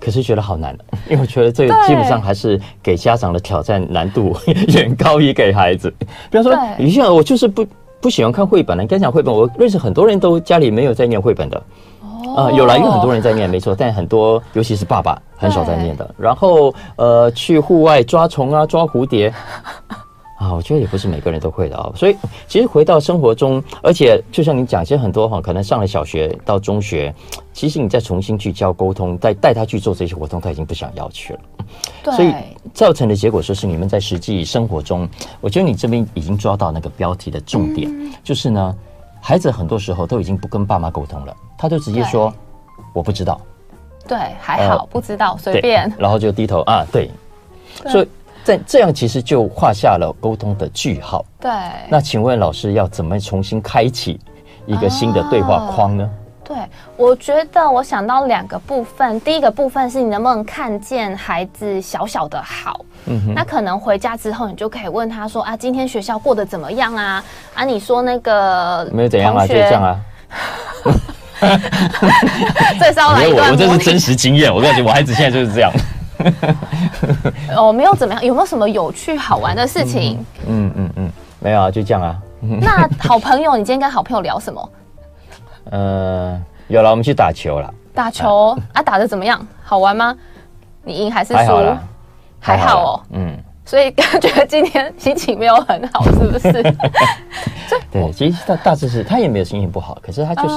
[0.00, 0.76] 可是觉得好难，
[1.08, 4.36] 因为我觉得这个基本上还是给家长的挑战难度
[4.74, 5.92] 远高于给孩子。
[6.30, 7.66] 比方说，有些人我就是不
[8.00, 11.56] 不喜欢看绘本，你刚讲绘本，我认识很多人都家里没有在念绘本的，
[12.36, 16.14] 啊、呃，有来有很多人在念，没错，但很多尤其是爸爸很少在念的。
[16.18, 19.32] 然后呃，去户外抓虫啊，抓蝴蝶。
[20.44, 27.12] 啊，我觉得也不是每个人都会的啊，所以其实回到生活中，而且就像你讲，其实很多哈，可能上了小学到中学，
[27.52, 31.40] 其实你再重新去教沟通，再带他去做这些活动，他已经不想要去了。
[32.02, 32.34] 对，所以
[32.74, 35.08] 造成的结果就是你们在实际生活中，
[35.40, 38.74] 我觉得你这边已经抓到那个标题的重点，嗯、就是呢，
[39.20, 42.32] 孩子很多时候都已经不跟爸妈沟通了，他就直接说
[42.92, 43.40] 我不知道，
[44.06, 47.10] 对，还好、呃、不知道，随便，然后就低头啊，对，
[47.82, 48.08] 对所以。
[48.44, 51.24] 在这样其实就画下了沟通的句号。
[51.40, 51.50] 对。
[51.88, 54.20] 那请问老师要怎么重新开启
[54.66, 56.04] 一个新的对话框呢？
[56.04, 56.10] 哦、
[56.46, 56.56] 对，
[56.98, 59.18] 我觉得我想到两个部分。
[59.22, 62.84] 第一个部分是你能不能看见孩子小小的好？
[63.06, 63.34] 嗯哼。
[63.34, 67.24] 那可能回家之后，你就可以问他说：“啊，今天学校过得怎么样啊？
[67.54, 69.98] 啊，你说那个没有怎样啊，就这样啊。”
[72.78, 73.48] 最少来一段。
[73.48, 75.72] 我我这是真实经验，我感觉我孩子现在就是这样。
[77.56, 80.24] 哦，没有怎么样，有没有什么有趣好玩的事情？
[80.46, 82.16] 嗯嗯嗯，没有啊，就这样啊。
[82.60, 84.70] 那好朋友，你今天跟好朋友聊什么？
[85.70, 87.72] 呃，有了，我们去打球了。
[87.94, 89.40] 打球啊，打得怎么样？
[89.62, 90.14] 好玩吗？
[90.82, 91.76] 你赢还是输？
[92.40, 93.00] 还好，哦。
[93.12, 96.52] 嗯，所以感觉今天心情没有很好，是不是？
[97.90, 100.56] 对，其实大大致是他也没有心情不好，可是他就是。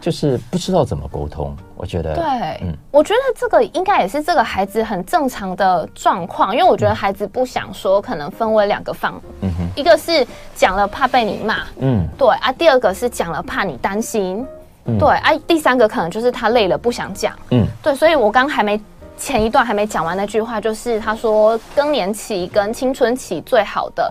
[0.00, 2.14] 就是不知道怎么沟通，我觉得。
[2.14, 2.24] 对，
[2.62, 14.46] 嗯，我觉得这个应该也是这个孩子很正常的状况，因为我觉得孩子不想说，可能分为两个方，嗯哼，一个是讲了怕被你骂，嗯，对啊，第二个是讲了怕你担心，
[14.86, 18.80] 嗯、对啊，第三个可能就是他累了不想讲，嗯，对，所以我刚还没
[19.20, 24.10] 前一段还没讲完那句话，就是他说更年期跟青春期最好的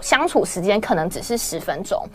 [0.00, 2.08] 相处时间可能只是十分钟。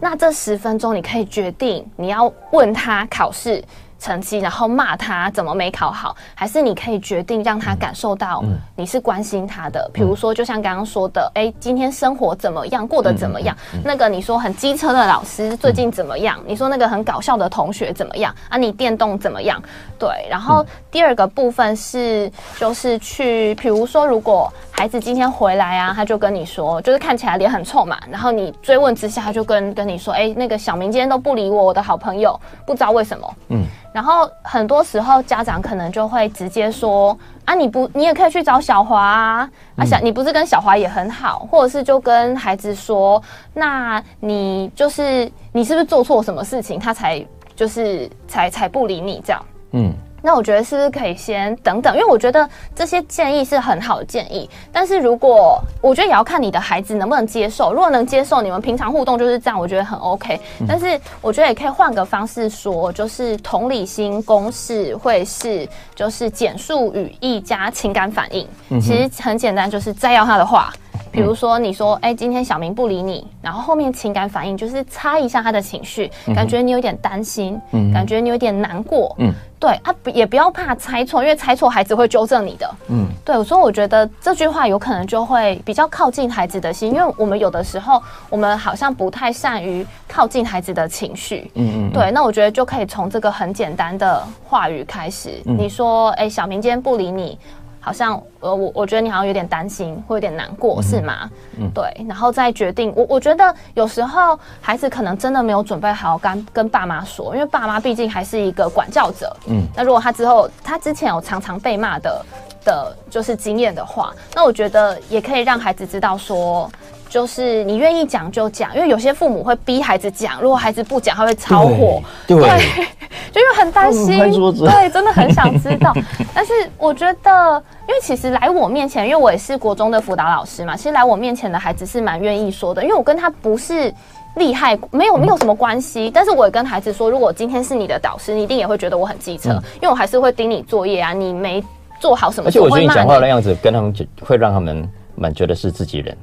[0.00, 3.62] 那这十分钟，你可以决定你要问他考试
[4.02, 8.42] 成绩，然后骂他怎么没考好，还是你可以决定让他感受到
[8.74, 9.88] 你是关心他的。
[9.94, 13.56] 比如说，就像刚刚说的，哎，今天生活怎么样，过得怎么样？
[13.84, 16.40] 那个你说很机车的老师最近怎么样？
[16.44, 18.34] 你说那个很搞笑的同学怎么样？
[18.48, 19.62] 啊，你电动怎么样？
[19.98, 20.08] 对。
[20.28, 33.34] 然后第二个部分是，就是去，比如说，如果孩子今天回来啊，他就跟你说，就是看起来脸很臭嘛，然后你追问之下，他就跟跟你说，哎，那个小明今天都不理我，我的好朋友，不知道为什么。
[33.50, 33.64] 嗯。
[33.92, 47.24] 然后很多时候家长可能就会直接说啊，你不，你也可以去找小华啊，啊小，你不是跟小华也很好，或者是就跟孩子说，那你就是你是不是做错什么事情，他才
[47.54, 49.92] 就是才才不理你这样，嗯。
[50.22, 51.94] 那我觉得是不是可以先等等？
[51.94, 57.72] 因为我觉得这些建议是很好的建议，但是如果我觉得也要看你的孩子能不能接受。
[57.72, 60.40] 如果能接受，你们平常互动就是这样，我觉得很 OK。
[60.66, 68.46] 但是我觉得也可以换个方式说，就是同理心公式会是就是简述语义加情感反应，
[68.80, 70.72] 其实很简单，就是再要他的话。
[71.10, 97.38] 比如说，你说，哎，今天小明不理你，然后后面情感反应就是猜一下他的情绪，感觉你有点担心，嗯，感觉你有点难过，嗯，对啊，也不要怕猜错，因为猜错孩子会纠正你的，嗯，对，所以我觉得这句话有可能就会比较靠近孩子的心，因为我们有的时候我们好像不太善于靠近孩子的情绪，嗯嗯，对，那我觉得就可以从这个很简单的话语开始，你说，哎，小明今天不理你。
[97.82, 101.28] 好像呃，我我觉得你好像有点担心，会有点难过，嗯、是吗？
[101.58, 102.92] 嗯，对，然后再决定。
[102.96, 109.36] 我我觉得有时候孩子可能真的没有准备好跟跟爸妈说，因为爸妈毕竟还是一个管教者。
[109.48, 112.24] 嗯，那如果他之后他之前有常常被骂的
[112.64, 116.70] 的，就是经验的话，那我觉得也可以让孩子知道说。
[117.12, 122.02] 就是你愿意讲就讲，因为有些父母会逼孩子讲，如果孩子不讲，他会超火。
[122.26, 122.48] 对，对
[123.30, 125.92] 就因为很担心，对，真的很想知道。
[126.34, 133.92] 但是我觉得，因为其实来我面前，因为我也是国中的辅导老师嘛，其实来我面前的孩子是蛮愿意说的，因为我跟他不是
[134.36, 136.10] 厉害，没有没有什么关系。
[136.14, 141.62] 但是我也跟孩子说，如果今天是你的导师，你一定也会觉得我很机车，嗯、因为我还是会盯你作业啊，你没
[142.00, 146.16] 做好什么，而且我觉得你讲话的样子跟他们会让他们蛮觉得是自己人。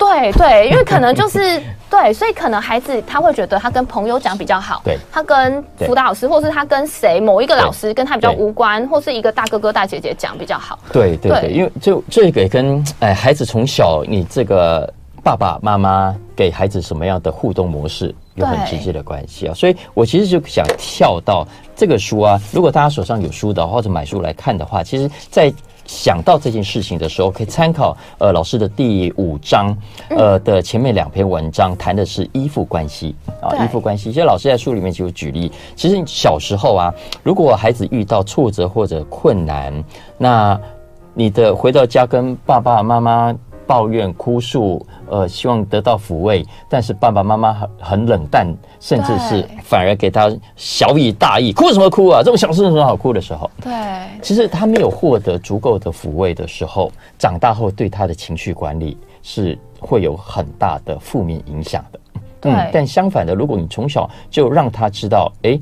[0.00, 10.78] 对对，因为可能就是对，所以可能孩子他会觉得他跟朋友讲比较好，对，他跟辅导老师，或是他跟谁某一个老师跟他比较无关，或是一个大哥哥大姐姐讲比较好。
[10.90, 14.90] 对对对，因为就这个也跟哎孩子从小你这个
[15.22, 21.46] 爸爸妈妈给孩子什么样的互动模式有很直接的关系啊，所以我其实就想跳到
[21.80, 25.50] 这个书啊，如果大家手上有书的或者买书来看的话，其实，在。
[25.86, 29.76] 想到这件事情的时候，可以参考呃老师的第五章，
[30.10, 33.12] 呃的前面两篇文章，谈的是依附关系
[33.42, 34.12] 啊，依附关系。
[34.12, 39.82] 其实老师在书里面就有举例，其实小时候啊，如果孩子遇到挫折或者困难，
[40.16, 40.56] 那
[41.12, 43.34] 你的回到家跟爸爸妈妈。
[43.70, 52.20] 抱怨、哭诉，呃，希望得到抚慰，但是爸爸妈妈很很冷淡，甚至是反而给他小以大意，哭什么哭啊？
[52.20, 53.48] 这种小事有什么好哭的时候？
[53.62, 53.72] 对，
[54.20, 62.00] 其实他没有获得足够的抚慰的时候，长大后对他的情绪管理是会有很大的负面影响的。
[62.40, 65.60] 对，嗯，但相反的，如果你从小就让他知道，诶，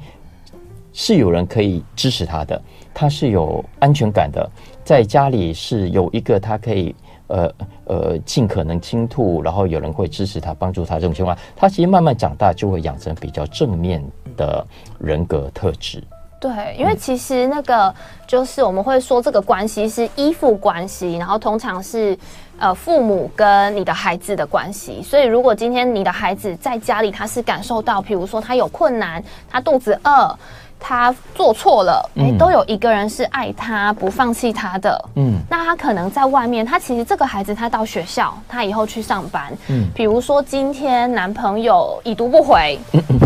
[0.95, 2.59] 是有人可以支持他的，
[2.95, 4.51] 他是有安全感的，
[4.83, 6.95] 在家里是有一个他可以。
[7.29, 7.51] 呃
[7.85, 14.03] 呃，尽可能倾吐，然后有人会支持他、帮助他，这种情况，他其实慢慢长大就会养成比较正面
[14.37, 14.67] 的
[14.99, 16.03] 人格特质。
[16.41, 17.93] 对，因为其实那个
[18.27, 22.17] 就是我们会说这个关系是依附关系，然后通常是
[22.59, 25.03] 呃父母跟你的孩子的关系。
[25.03, 30.39] 所以如果今天你的孩子在家里，他是感受到，比如说他有困难，他肚子饿。
[30.81, 35.05] 他做错了，哎，都有一个人是爱他、不放弃他的。
[35.17, 43.19] 嗯，那他可能在外面，他其实这个孩子，他到学校，他以后去上班，嗯，比如说今天男朋友已读不回，嗯嗯，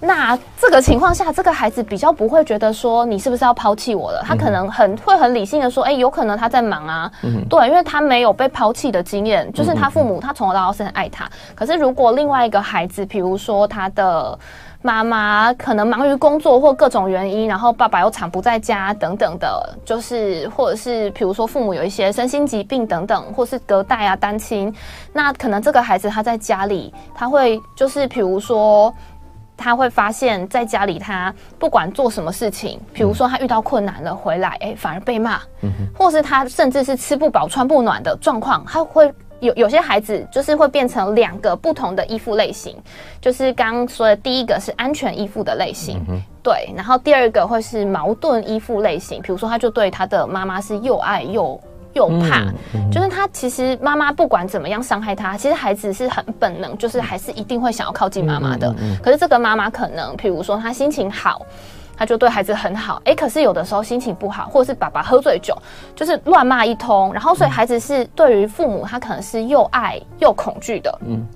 [0.00, 4.22] 那这个情况下，这个孩子比较不会觉得说你是不是要抛弃我了？
[4.26, 11.28] 他可能很会很理性的说，哎，有可能他在忙啊，嗯，对，因为他没有被抛弃的经验，就是他父母他从小到大是很爱他。
[11.54, 14.38] 可是如果另外一个孩子，比如说他的。
[14.86, 24.72] 妈妈可能忙于工作或各种原因，然后爸爸又常不在家等等的，就是或者是比如说父母有一些身心疾病等等，或是隔代啊单亲，
[25.12, 28.94] 那可能这个孩子他在家里，他会就是比如说
[29.56, 35.40] 他会发现在家里他不管做什么事情，比如说他遇到困难了回来，哎，反而被骂，
[35.98, 39.12] 或是他甚至是吃不饱穿不暖的状况，他会。
[39.40, 42.76] 有有些孩子就是会变成两个不同的依附类型，
[43.20, 46.02] 就是刚刚说的第一个是安全依附的类型，
[46.42, 51.60] 对，然后第二个会是矛盾依附类型，比如说他就对他的妈妈是又爱又
[51.92, 58.68] 又怕，嗯嗯、就是他其实妈妈不管怎么样伤害他，其实孩子是很本能，就是还是一定会想要靠近妈妈的。
[58.68, 61.44] 嗯嗯嗯、可是这个妈妈可能，比如说她心情好，
[61.96, 65.56] 他就对孩子很好，哎，可是有的时候心情不好，或者是爸爸喝醉酒，
[65.94, 71.26] 就是乱骂一通，然后所以孩子是对于父母他可能是又爱又恐惧的，嗯，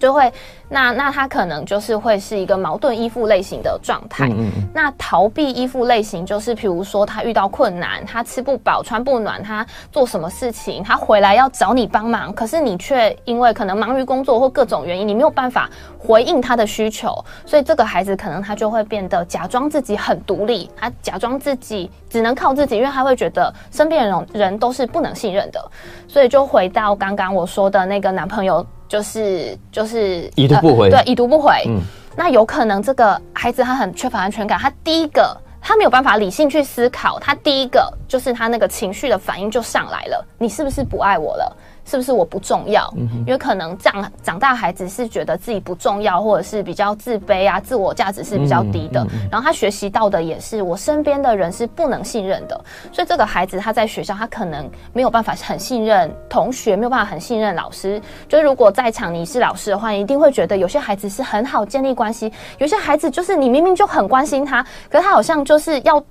[0.00, 0.32] 就会。
[0.72, 4.28] 那那他可能就是会是一个矛盾依附类型的状态。
[4.28, 4.68] 嗯嗯。
[4.72, 17.12] 那逃避依附类型就是，比如说他遇到困难，他吃不饱穿不暖，他做什么事情，他回来要找你帮忙，可是你却因为可能忙于工作或各种原因，你没有办法回应他的需求，
[17.44, 25.60] 所以这个孩子可能他就会变得假装自己很独立，他假装自己只能靠自己，因为他会觉得身边人人都是不能信任的，
[26.06, 30.56] 所以就回到刚刚我说的那个男朋友，就是就是已读。
[30.56, 31.52] 不回对，已读不回。
[31.68, 31.80] 嗯，
[32.16, 41.56] 那有可能这个孩子他很缺乏安全感，他第一个他没有办法理性去思考，他第一个就是他那个情绪的反应就上来了，你是不是不爱我了？
[41.84, 42.92] 是不是我不重要？
[42.96, 49.02] 嗯、因为可能长长大孩子是觉得自己不重要，或者是比较自卑啊，自我价值是比较低的。
[49.04, 58.00] 嗯嗯、然后他学习到的也是我身边的人是不能信任的，所以这个孩子他在学校他可能没有办法很信任同学，没有办法很信任老师。
[58.28, 66.02] 就如果在场你是老师的话，你一定会觉得有些孩子是很好建立关系，有些孩子就是你明明就很关心他，可是他好像就是要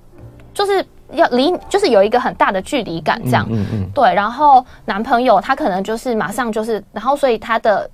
[0.52, 0.84] 就是。
[1.12, 4.12] 要离就是有一个很大的距离感，这样，嗯嗯，嗯对。
[4.14, 7.90] 然后男朋友他可能就是马上就是，然后所以他的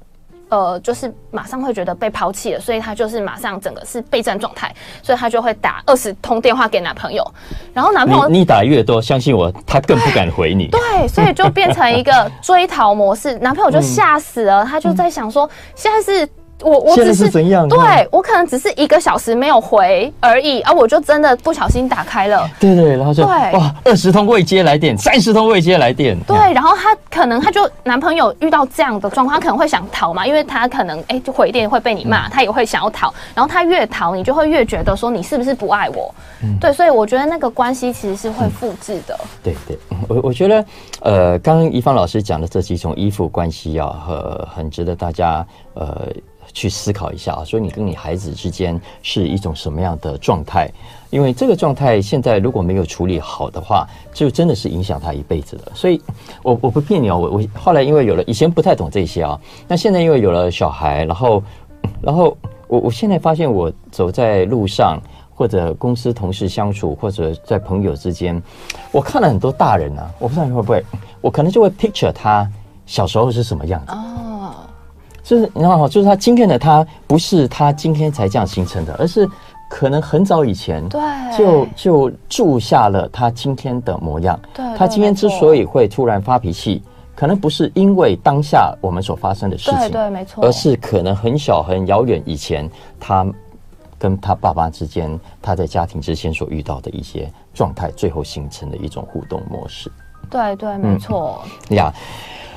[0.48, 7.26] 呃就是马上会觉得被抛弃了，所以他就是马上整个是备战状态，所以他就会打二十通电话给男朋友。
[7.72, 10.68] 然后男朋友你，你打越多，相信我，他更不敢回你。
[10.68, 16.29] 对，对，所以就变成一个追逃模式，男朋友就吓死了，他就在想说现在是。
[16.62, 17.68] 我我只是，是怎样？
[17.68, 22.48] 对，我可能只是一个小时没有回而已，而、啊、我就真的不小心打开了。
[22.58, 26.18] 对对，然后就对哇，二十通未接来电，三十通未接来电。
[26.26, 33.12] 对，然后他可能他就男朋友遇到这样的状况，他可能会想逃嘛，因为他可能哎、欸、就回电会被你骂，嗯、他也会想要逃。
[33.34, 36.12] 然后他越逃，你就会越觉得说你是不是不爱我？
[36.42, 39.14] 嗯，对，所以我觉得那个关系其实是会复制的。
[39.20, 40.64] 嗯、对对，我我觉得
[41.00, 46.08] 呃，刚刚宜芳老师讲的这几种依附关系啊，和很值得大家呃。
[46.56, 50.72] 去思考一下啊，所以你跟你孩子之间是一种什么样的状态？
[51.10, 55.70] 因为这个状态现在如果没有处理好的话，就真的是影响他一辈子的。
[55.74, 56.00] 所以
[56.42, 59.38] 我，我不骗你哦，我我后来因为有了，以前不太懂这些啊，
[59.68, 61.42] 那现在因为有了小孩，然后
[62.00, 62.34] 然后
[62.68, 64.98] 我我现在发现，我走在路上
[65.34, 68.42] 或者公司同事相处，或者在朋友之间，
[68.92, 70.82] 我看了很多大人啊，我不知道你会不会，
[71.20, 72.50] 我可能就会 picture 他
[72.86, 73.92] 小时候是什么样子。
[75.26, 79.28] 就是你知道就是他今天的他不是他今天才这样形成的，而是
[79.68, 81.00] 可能很早以前对
[81.36, 84.38] 就就铸下了他今天的模样。
[84.54, 86.80] 对，他今天之所以会突然发脾气，
[87.16, 93.26] 可能不是因为当下我们所发生的事情，对对没错，而是可能很小很遥远以前他
[93.98, 99.90] 跟他爸爸之间，他在家庭之间所遇到的一些状态，最后形成的一种互动模式。
[100.30, 101.92] 对对没错，呀。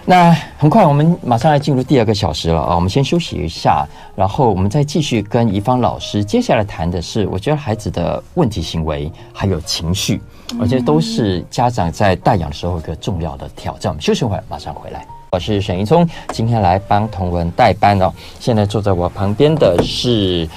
[0.10, 2.74] 那很快，我们马上来进入第二个小时了啊！
[2.74, 10.20] 我们先休息一下，然后我们再继续跟怡芳老师接下来谈的是，我觉得孩子的问题行为还有情绪，
[10.60, 13.92] 我觉得都是家长在带养的时候一个重要的挑战。
[13.92, 15.06] 我们休息会儿，马上回来。
[15.34, 18.12] 我是沈一聪，今天来帮童文代班哦。
[18.40, 20.50] 现在坐在我旁边的是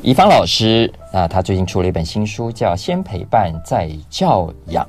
[0.00, 4.82] 怡芳老师，那他最近出了一本新书，叫《先陪伴再教养》。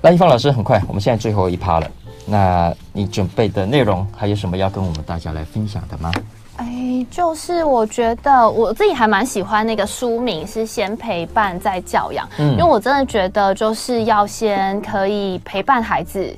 [0.00, 1.88] 来，怡芳老师，很快，我们现在最后一趴了。
[2.26, 6.12] 那你准备的内容还有什么要跟我们大家来分享的吗？
[6.56, 16.34] 哎，就是我觉得我自己还蛮喜欢那个书名是“先陪伴再教养”，嗯，因为我真的觉得就是要先可以陪伴孩子。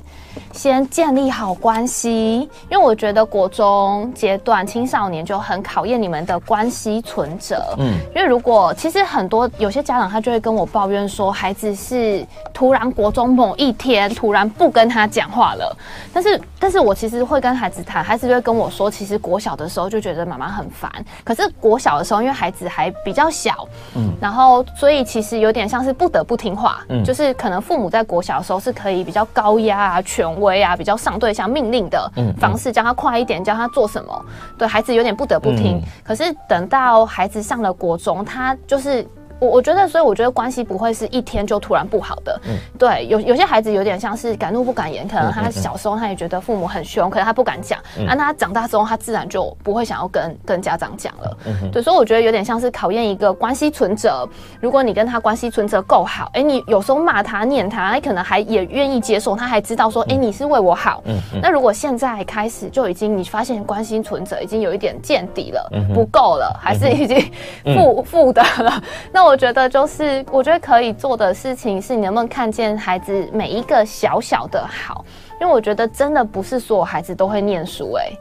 [0.53, 7.75] 先建立好关系，因为我觉得国中阶段青少年就很考验你们的关系存折。
[7.77, 15.77] 嗯，因为如果其实很多有些家长他就会跟我抱怨说，孩子是突然国中某一天突然不跟他讲话了。
[16.13, 20.91] 但是，但是我其实会跟孩子谈，孩子就会跟我说，其实国小的时候就觉得妈妈很烦。
[21.23, 26.79] 可是国小的时候，因为孩子还比较小，嗯，然后所以其实有点像是不得不听话。
[26.89, 34.25] 嗯，就是可能父母在国小的时候是可以比较高压啊，权威啊，比较上对下命令的方式，叫他快一点，叫他做什么，
[34.57, 35.81] 对孩子有点不得不听。
[36.03, 39.07] 可是等到孩子上了国中，他就是
[39.39, 42.39] 我我觉得，所以我觉得关系不会是一天就突然不好的。
[42.45, 47.79] 嗯，对，有有些孩子有点像是敢怒不敢言，可能他小时候他也觉得父母很凶，可是他不敢讲。
[47.97, 51.37] 嗯，那他长大之后，他自然就不会想要跟跟家长讲了。
[51.45, 54.27] 嗯，对，所以我觉得有点像是考验一个关系存折。
[54.59, 61.01] 如果你跟他关系存折够好，哎，你有时候骂他、念他，他可能还也愿意接受，他还知道说，哎，你是为我好。
[61.05, 67.31] 嗯，那如果现在开始就已经你发现关系存折已经有一点见底了，不够了，还是已经
[67.75, 68.81] 负负的了，
[69.11, 69.39] 那我。
[69.39, 75.05] 觉得就是，我觉得可以做的事情是，你能不能看见孩子每一个小小的好？
[75.39, 78.11] 因为我觉得真的不是所有孩子都会念书，哎，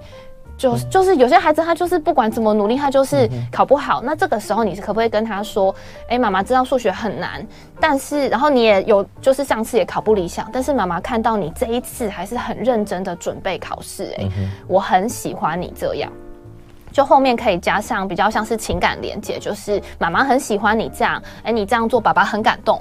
[0.57, 4.01] 就就是有些孩子他就是不管怎么努力，他就是考不好。
[4.01, 5.75] 那这个时候你是可不可以跟他说，
[6.09, 7.45] 哎，妈妈知道数学很难，
[7.81, 14.29] 但是然后你也有就是上次也考不理想，但是妈妈看到你这一次还是很认真的准备考试，哎，
[14.69, 16.13] 我很喜欢你这样。
[16.93, 22.81] 就后面可以加上比较像是情感连接，就是妈妈很喜欢你这样，哎、欸，你这样做，爸爸很感动。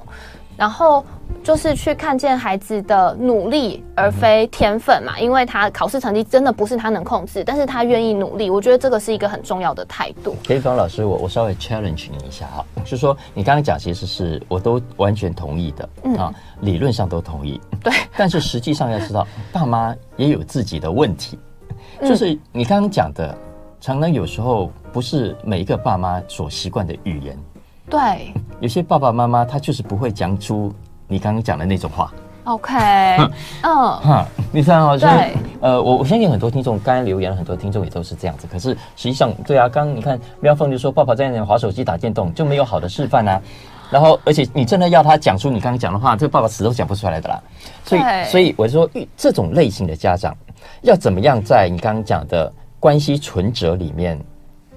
[0.58, 1.06] 然后
[1.44, 10.36] 就是去看见孩子的努力，而非天分嘛，因为他考试成绩真的不是他能控制，但是他愿意努力，我觉得这个是一个很重要的态度。
[10.48, 21.38] 可以，方老师，我我稍微 challenge 你一下哈，就是说你刚刚讲其实是我都完全同意的，嗯啊，理论上都同意，对，但是实际上要知道，爸妈也有自己的问题，
[22.02, 23.38] 就是你刚刚讲的。
[23.80, 27.38] 常常有时候不是每一个爸妈所习惯的语言，
[27.90, 30.74] 对，有些爸爸妈妈他就是不会讲出
[31.08, 32.12] 你刚刚讲的那种话。
[32.46, 32.74] OK，
[33.62, 33.70] 嗯，
[34.00, 35.14] 哈，你看哦，就是
[35.60, 38.48] 呃，我我相信很多听众刚才留言，很多听众也都是这样子。
[38.50, 43.42] 可是实际上，对啊，刚你看廖凤就说，爸爸在那划手机打电动就没有好的示范啊。
[43.92, 47.42] 然后，而且你真的要他讲出你刚刚讲的话，这个爸爸死都讲不出来的啦。
[47.84, 50.36] 所以，所以我就说，这种类型的家长
[50.82, 52.52] 要怎么样在你刚刚讲的。
[52.80, 54.20] 关系存折里面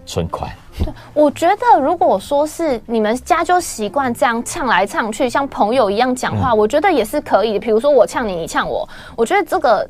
[0.07, 7.59] 存款，对，我觉得如果说是你们家就习惯这样呛来呛去，像朋友一样讲话，嗯、我觉得也是可以的。
[7.61, 9.89] 比如说我呛你，你呛我，我觉得这个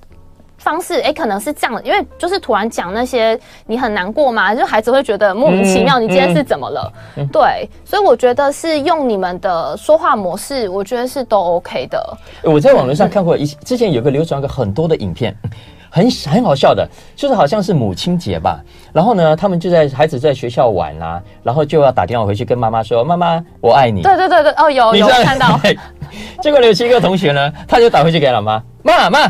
[0.58, 6.92] 方式，哎、欸，可能是这样的，因为就是突然讲那些，你很难过嘛，就孩子会觉得莫名其妙，你今天是怎么了？
[7.16, 12.18] 嗯嗯、对，所以我觉得是用你们的说话模式，我觉得是都 OK 的。
[12.42, 15.34] 我在网络上看过一，之前有个流传个很多的影片。
[15.90, 18.60] 很很好笑的，就是好像是母亲节吧，
[18.92, 25.60] 然后呢，他们就在孩子在学校玩啦、啊，然后就要打电话回去跟妈妈说：“妈妈，我爱你。”对对对对，哦，有有看到。
[26.40, 29.20] 结果有七个同学呢，他就打回去给老妈：“妈妈。”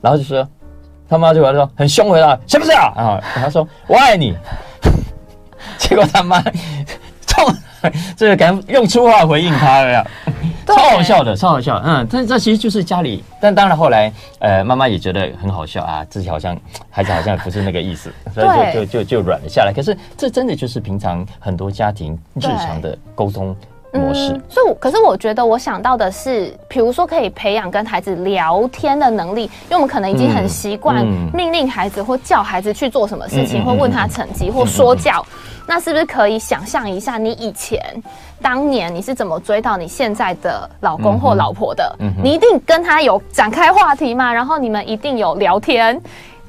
[0.00, 0.46] 然后就说
[1.08, 4.36] 他妈就回来说很凶回来：“是不是啊？”啊，他说：“我爱你。
[5.78, 6.42] ”结果他妈
[7.26, 7.52] 冲。
[8.14, 10.06] 这个敢用粗话回应他了呀，
[10.66, 11.80] 超好笑的，超好笑。
[11.84, 16.56] 嗯，这这其实就是家里，但当然后来，呃，妈妈也觉得很好笑啊，自己好像
[16.90, 19.72] 孩子好像不是那个意思， 所以就就就就软了下来。
[19.74, 23.54] 可是这真的就是平常很多家庭日常的沟通
[23.92, 24.32] 模式。
[24.32, 35.24] 嗯，所以，可是我觉得我想到的是，比如说可以培养跟孩子聊天的能力，因为我们可能已经很习惯命令孩子或叫孩子去做什么事情，或问他成绩或说教。
[35.66, 37.80] 那是不是可以想象一下，你以前
[38.42, 41.94] 当年你是怎么追到你现在的老公或老婆的？
[42.00, 46.00] 嗯嗯、你一定跟他有展开话题嘛，然后你们一定有聊天。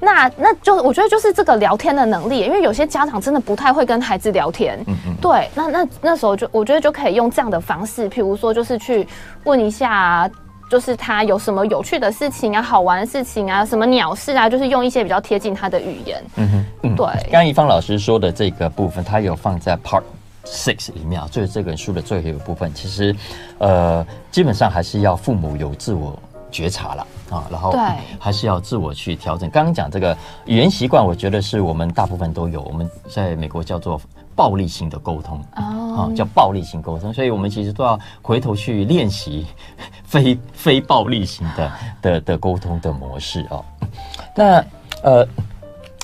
[0.01, 4.77] 那那就我觉得就是这个聊天的能力，因为有些家长真的不太会跟孩子聊天。
[4.87, 9.07] 嗯嗯、对，那那那时候就我觉得就可以用这样的方式，譬如说就是去
[9.45, 10.29] 问一下。
[10.69, 16.23] 就是他有什么有趣的事情啊，好玩的事情啊，什么鸟事啊，就是用一些比较贴近他的语言。
[16.37, 17.05] 嗯哼，嗯对。
[17.23, 20.03] 刚刚宜芳老师说的这个部分，他有放在 Part
[20.45, 22.73] Six 里面啊，就是这本书的最后一个部分。
[22.73, 23.13] 其实，
[23.57, 26.17] 呃，基本上还是要父母有自我
[26.51, 27.73] 觉察了啊，然后
[28.19, 29.49] 还是要自我去调整。
[29.49, 32.61] 刚刚讲这个语言习惯，我觉得是我们大部分都有。
[32.63, 33.99] 我们在美国叫做
[34.35, 39.45] 暴力型的沟通啊，叫暴力型沟通，所以我们其实都要回头去练习
[40.03, 41.71] 非非暴力型的
[42.01, 43.63] 的的沟通的模式哦。
[44.35, 44.63] 那
[45.03, 45.27] 呃，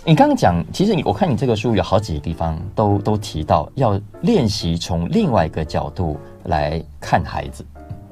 [0.06, 7.66] 你刚刚讲，其实你我看你这个书有好几个地方都都提到要练习从另外一个角度来看孩子。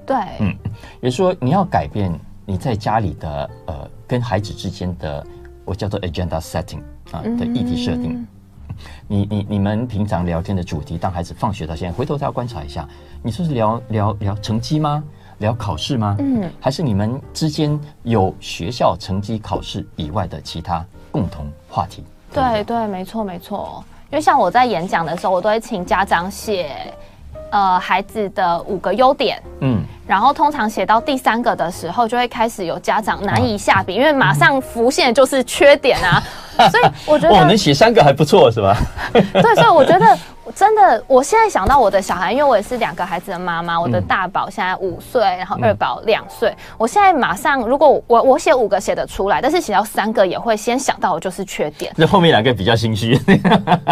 [0.05, 0.55] 对，嗯，
[1.01, 2.13] 也就是说你要改变
[2.45, 5.25] 你在家里的呃跟孩子之间的
[5.65, 6.81] 我叫做 agenda setting
[7.11, 8.25] 啊的议题设定。
[9.07, 12.87] 你你你们平常聊天的主题，当孩子放学到现在，回头再要观察一下，
[13.23, 15.03] 你说是聊聊聊成绩吗？
[15.39, 16.15] 聊考试吗？
[16.19, 22.03] 嗯，还是你们之间有学校成绩考试以外的其他共同话题？
[22.33, 23.83] 对对，对，没错没错。
[24.11, 26.93] 因为像我在演讲的时候，我都会请家长写。
[27.51, 36.21] 呃，孩子的五个优点，嗯，然后通常写到第三个的时候，就会开始有家长难以下笔，啊、因为马上浮现就是缺点啊，
[36.69, 38.77] 所以我觉得，哦，能写三个还不错，是吧？
[39.13, 40.17] 对，所以我觉得
[40.53, 46.49] 真的，我现在想到我的小孩，因为我也是两个孩子的妈妈，我的大宝现在五岁，然后二宝两岁。
[46.49, 51.91] 嗯、我现在马上，如果我我写五个写得出来，但是写到三个也会先想到的就是缺点。
[51.95, 53.17] 那后面两个比较心虚。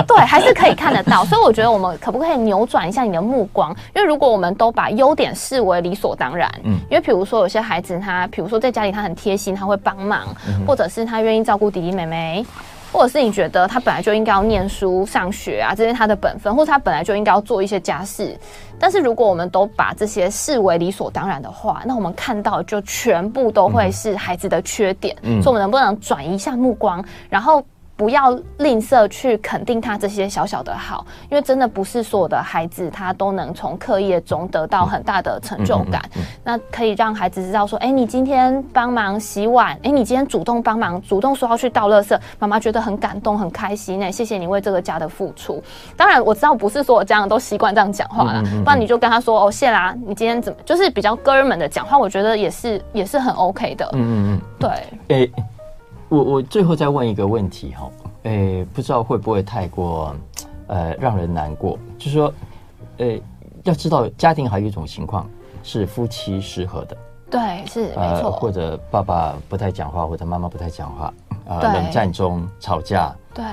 [0.08, 1.26] 对，还是可以看得到。
[1.26, 3.76] 所以我觉得我们可不可以扭转一下你的目光？
[3.96, 12.46] 因为如果我们都把优点视为理所当然，嗯，因为比如说有些孩子他，比如说在家里他很贴心，他会帮忙，嗯、或者是他愿意照顾弟弟妹妹。
[12.92, 18.38] 或者是你觉得他本来就应该要念书、上学啊，这是他的本分，或者他本来就应该要做一些家事。
[18.78, 25.18] 但是如果我们都把这些视为理所当然的话，那我们看到就全部都会是孩子的缺点。
[25.24, 27.66] 嗯，所以我们能不能转移一下目光，然后？
[27.96, 36.02] 不要吝啬去肯定他这些小小的好，因为真的不是所有的孩子他都能从课业中得到很大的成就感。
[36.16, 44.12] 嗯嗯嗯嗯、那可以让孩子知道说，哎、欸，你今天帮忙洗碗，哎、欸，你今天主动帮忙，主动说要去倒垃圾，妈妈觉得很感动，很开心呢。
[44.12, 45.64] 谢谢你为这个家的付出。
[45.96, 53.88] 当然我知道不是所有家长都习惯这样讲话啦，不然你就跟他说，哦，谢啦，你今天怎么，就是比较哥们的讲话，我觉得也是也是很 OK 的。
[53.94, 54.70] 嗯嗯嗯，对。
[55.16, 55.32] 欸
[56.14, 57.90] 我我最后再问一个问题哈，
[58.24, 60.16] 诶，不知道会不会太过，
[60.68, 61.76] 呃，让人难过？
[61.98, 62.32] 就是说，
[62.98, 63.20] 诶，
[63.64, 65.28] 要知道家庭还有一种情况
[65.64, 66.96] 是夫妻失和的，
[67.32, 71.06] 对，是没错，或者爸爸不太讲话，或者妈妈不太讲话，
[71.48, 73.44] 啊、呃，冷战中吵架，对。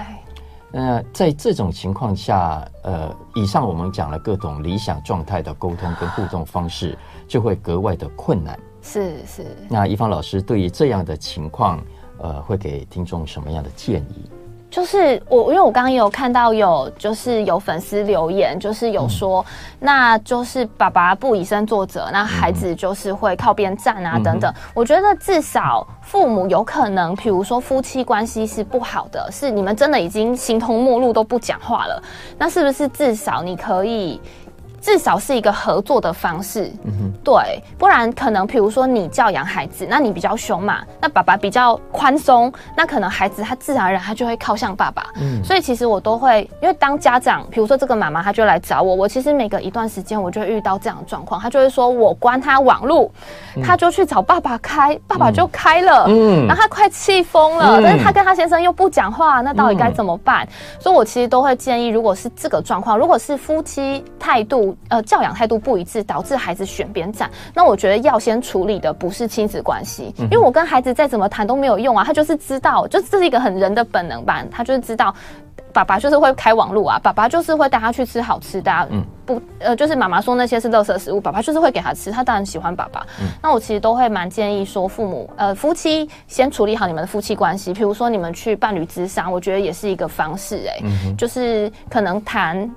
[0.73, 6.97] 那在这种情况下，呃，以上我们讲了各种理想状态的沟通跟互动方式，
[7.27, 8.57] 就会格外的困难。
[8.83, 9.57] 是是。
[9.69, 11.83] 那宜芳老师对于这样的情况，
[12.23, 14.31] 呃，会给听众什么样的建议？
[14.71, 19.47] 就是我，因为我刚刚有看到有，就是有粉丝留言，就是有说，嗯、
[19.81, 24.49] 那就是爸爸不以身作则，那孩子就是会靠边站啊，等等。
[24.53, 32.01] 嗯、我觉得至少父母有可能，比如说夫妻关系是不好的，是你们真的已经形同陌路都不讲话了，
[32.39, 34.21] 那是不是至少你可以？
[34.81, 36.73] 至少是一个合作的方式，
[37.23, 53.13] 对，不然可能，比如说你教养孩子，那你比较凶嘛，那爸爸比较宽松，那可能孩子他自然而然他就会靠向爸爸，嗯，所以其实我都会，因为当家长，比如说这个妈妈她就来找我，我其实每隔一段时间我就会遇到这样的状况，她就会说我关他网路，
[53.63, 60.49] 她就去找爸爸开，爸爸就开了，嗯，然后他快气疯了，但是他跟他先生又不讲话，那到底该怎么办？
[60.79, 64.70] 所以我其实都会建议，如果是这个状况，如果是夫妻态度。
[64.89, 67.31] 呃，教养态度不一致，导致孩子选边站。
[67.55, 72.05] 那我觉得要先处理的不是亲子关系，因为我跟孩子再怎么谈都没有用啊。
[72.05, 74.45] 他就是知道，就这是一个很人的本能吧。
[74.51, 75.15] 他就是知道，
[75.73, 78.87] 爸爸就是会开网路啊，爸爸就是会带他去吃好吃的、啊。
[78.91, 82.11] 嗯，不，呃，就是妈妈说那些是垃圾食物，爸爸就是会给他吃。
[82.11, 83.07] 他当然喜欢爸爸。
[83.21, 87.73] 嗯，那我其实都会蛮建议说，父母呃夫妻先处理好你们的夫妻关系。
[87.73, 90.69] 比如说你们去伴侣之商，我觉得也是一个方式、欸。
[90.69, 92.71] 哎、嗯，就是可能谈。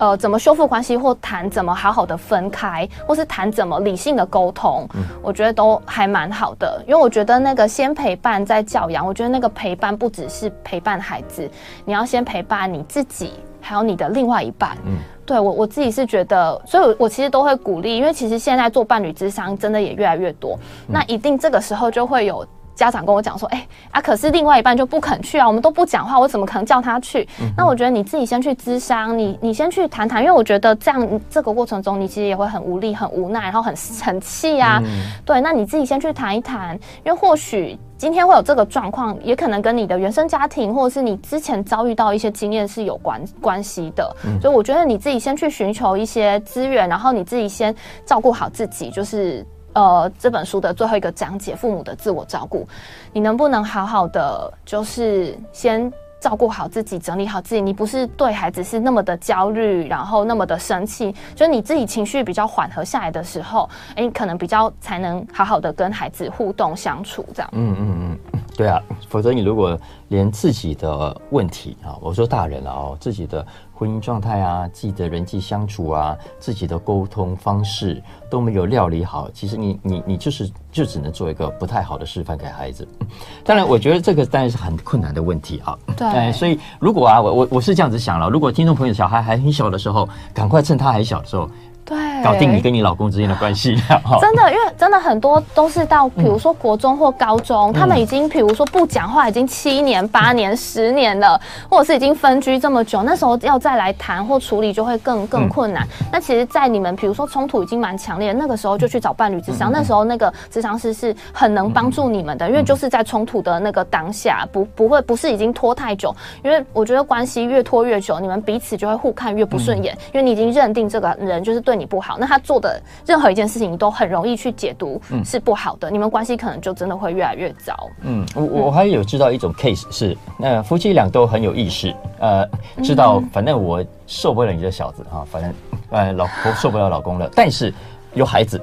[0.00, 6.82] 呃，怎么修复关系，或谈怎么好好的分开，或是谈怎么理性的沟通，嗯、我觉得都还蛮好的。
[6.88, 11.46] 因为我觉得那个先陪伴再教养，我觉得那个陪伴不只是陪伴孩子，
[11.84, 14.74] 你要先陪伴你自己，还有你的另外一半。
[14.86, 14.96] 嗯，
[15.26, 22.46] 对我我自己是觉得，所以我，我其实都会鼓励，因为其实现在做伴侣之商真的也越来越多，嗯、那一定这个时候就会有。
[22.80, 27.28] 家长跟我讲说：“哎、欸、啊，可是另外一半就不肯去啊，我们都不讲话，我怎么可能叫他去？
[27.38, 34.80] 嗯、那我觉得你自己先去咨商，你你先去谈谈，因为我觉得这样这个过程中，你其实也会很无力、很无奈，然后很很气啊。
[34.82, 36.74] 嗯、对，那你自己先去谈一谈，
[37.04, 44.16] 因为或许今天会有这个状况，也可能跟你的原生家庭或者是你之前遭遇到一些经验是有关关系的。
[44.24, 47.76] 嗯、所以我觉得你自己先去寻求一些资源，然后你自己先
[48.06, 52.66] 照顾好自己，就是。”呃，这本书的最后一个讲解，父母的自我照顾，
[53.12, 55.90] 你能不能好好的，就是先
[56.20, 57.60] 照顾好自己，整理好自己？
[57.60, 67.50] 你不是对孩子是那么的焦虑，然后那么的生气，就是你自己情绪比较缓和下来的时候，哎，你可能比较才能好好的跟孩子互动相处，这样。
[67.52, 73.46] 嗯嗯嗯， 对啊，否则你如果连自己的问题啊，我说大人了哦，自己的。
[73.80, 82.86] 婚姻状态啊，自己的人际相处啊，自己的沟通方式都没有料理好，其实你你你就是就只能做一个不太好的示范给孩子。
[83.42, 85.78] 当然，我觉得这个当然是很困难的问题啊。
[85.96, 91.48] 对，所以如果啊，我我我是这样子想了，如果听众朋友小孩还很小的时候，赶快趁他还小的时候。
[91.90, 93.74] 对，搞定你跟你老公之间的关系。
[94.20, 105.84] 真的，因为真的很多都是到，比如说国中或高中，嗯、他们已经，比如说不讲话已经七年、八年、十年了，或者是已经分居这么久，那时候要再来谈或处理就会更更困难。
[106.00, 116.14] 嗯、那其实，在你们比如说冲突已经蛮强烈，那个时候就去找伴侣之商，嗯、那时候那个智商师是很能帮助你们的，因为就是在冲突的那个当下，不不会不是已经拖太久，
[116.44, 127.74] 因为我觉得关系越拖越久，你们彼此就会互看越不顺眼，因为你已经认定这个人就是对你不好，那他做的任何一件事情，你都很容易去解读是不好的，你们关系可能就真的会越来越糟。
[128.02, 132.46] 嗯，我我还有知道一种 case 是，那夫妻俩都很有意识，呃，
[132.84, 135.54] 知道反正我受不了你这小子啊，反正
[135.90, 137.72] 呃老婆受不了老公了， 但是
[138.12, 138.60] 有孩子，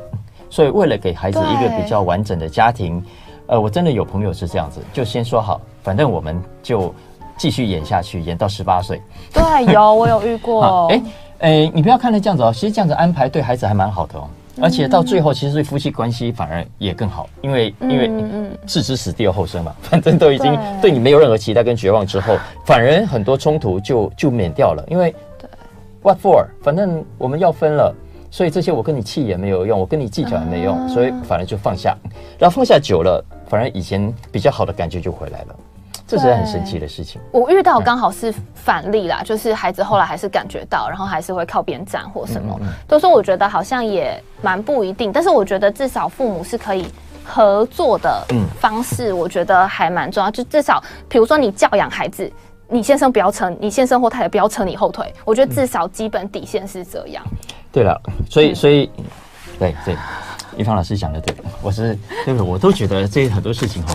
[0.50, 3.04] 所以为了给孩子一个比较完整的家庭，
[3.48, 6.94] 呃，我真的有朋友是这样子，就先说好，反正我们就
[7.38, 9.02] 继续演下去，演到十八岁。
[9.34, 10.88] 对，有我有遇过。
[10.92, 11.02] 哎
[11.40, 14.28] 哎，你不要看他这样子哦，其实这样子安排对孩子还蛮好的哦。
[14.60, 18.10] 而且到最后，其实对夫妻关系反而也更好，因为因为
[18.66, 22.36] 置之死地而后生嘛， 反正都已经对你没有任何期待跟绝望之后，
[22.66, 24.84] 反而很多冲突就就免掉了。
[24.90, 25.14] 因为
[26.02, 26.44] ，what for？
[26.64, 27.94] 反正我们要分了，
[28.32, 31.96] 所以这些我跟你气也没有用，我跟你计较也没用，所以反而就放下。
[32.40, 35.56] 然后放下久了，反而以前比较好的感觉就回来了。
[36.08, 37.20] 这是很神奇的事情。
[37.32, 45.12] 我遇到刚好是反例啦，就是孩子后来还是感觉到，然后还是会靠边站或什么，都说我觉得好像也蛮不一定。
[45.12, 46.88] 但是我觉得至少父母是可以
[47.26, 48.26] 合作的
[48.60, 50.32] 方式，我觉得还蛮重要。
[50.32, 52.32] 就至少，比如说你教养孩子，
[52.70, 55.14] 你先生不要扯，你先生或太太不要扯你后腿。
[55.26, 57.22] 我觉得至少基本底线是这样。
[57.70, 58.90] 对了，所以所以，
[59.60, 59.96] 对对，
[60.56, 62.48] 一方老师讲的对，我是对不对？
[62.50, 63.94] 我都觉得这很多事情哈。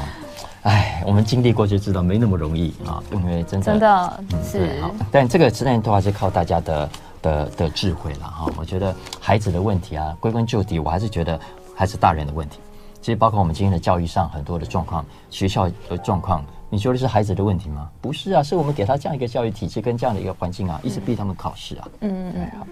[0.63, 6.91] 哎，我们经历过就知道没那么容易啊，因为真的真的是好，但这个实在都还是靠大家的
[7.21, 8.47] 的的智慧了哈。
[8.57, 11.39] 我觉得孩子的问题啊，归根究底，我还是觉得
[11.75, 12.61] 还是大人的问题。
[13.01, 16.45] 其实包括我们今天的教育上很多的状况，学校的状况。
[16.71, 17.91] 你说的是孩子的问题吗？
[18.01, 21.89] 不是啊，是我们给他这样一个教育体制跟这样的一个环境啊，一直逼他们考试啊。
[22.01, 22.67] 嗯嗯嗯。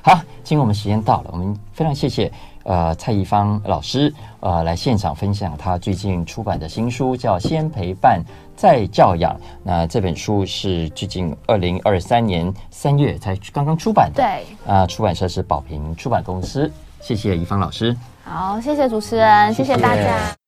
[0.00, 2.32] 好，今天我们时间到了，我们非常谢谢
[2.64, 8.22] 呃蔡宜芳老师呃来现场分享他最近出版的新书，叫《先陪伴
[8.56, 9.34] 再教养》。
[9.62, 14.22] 那这本书是最近二零二三年三月才刚刚出版的。
[14.22, 14.44] 对。
[14.72, 16.70] 啊，出版社是宝瓶出版公司。
[17.00, 17.96] 谢谢宜芳老师。
[18.24, 20.41] 好，谢谢主持人，谢谢大家。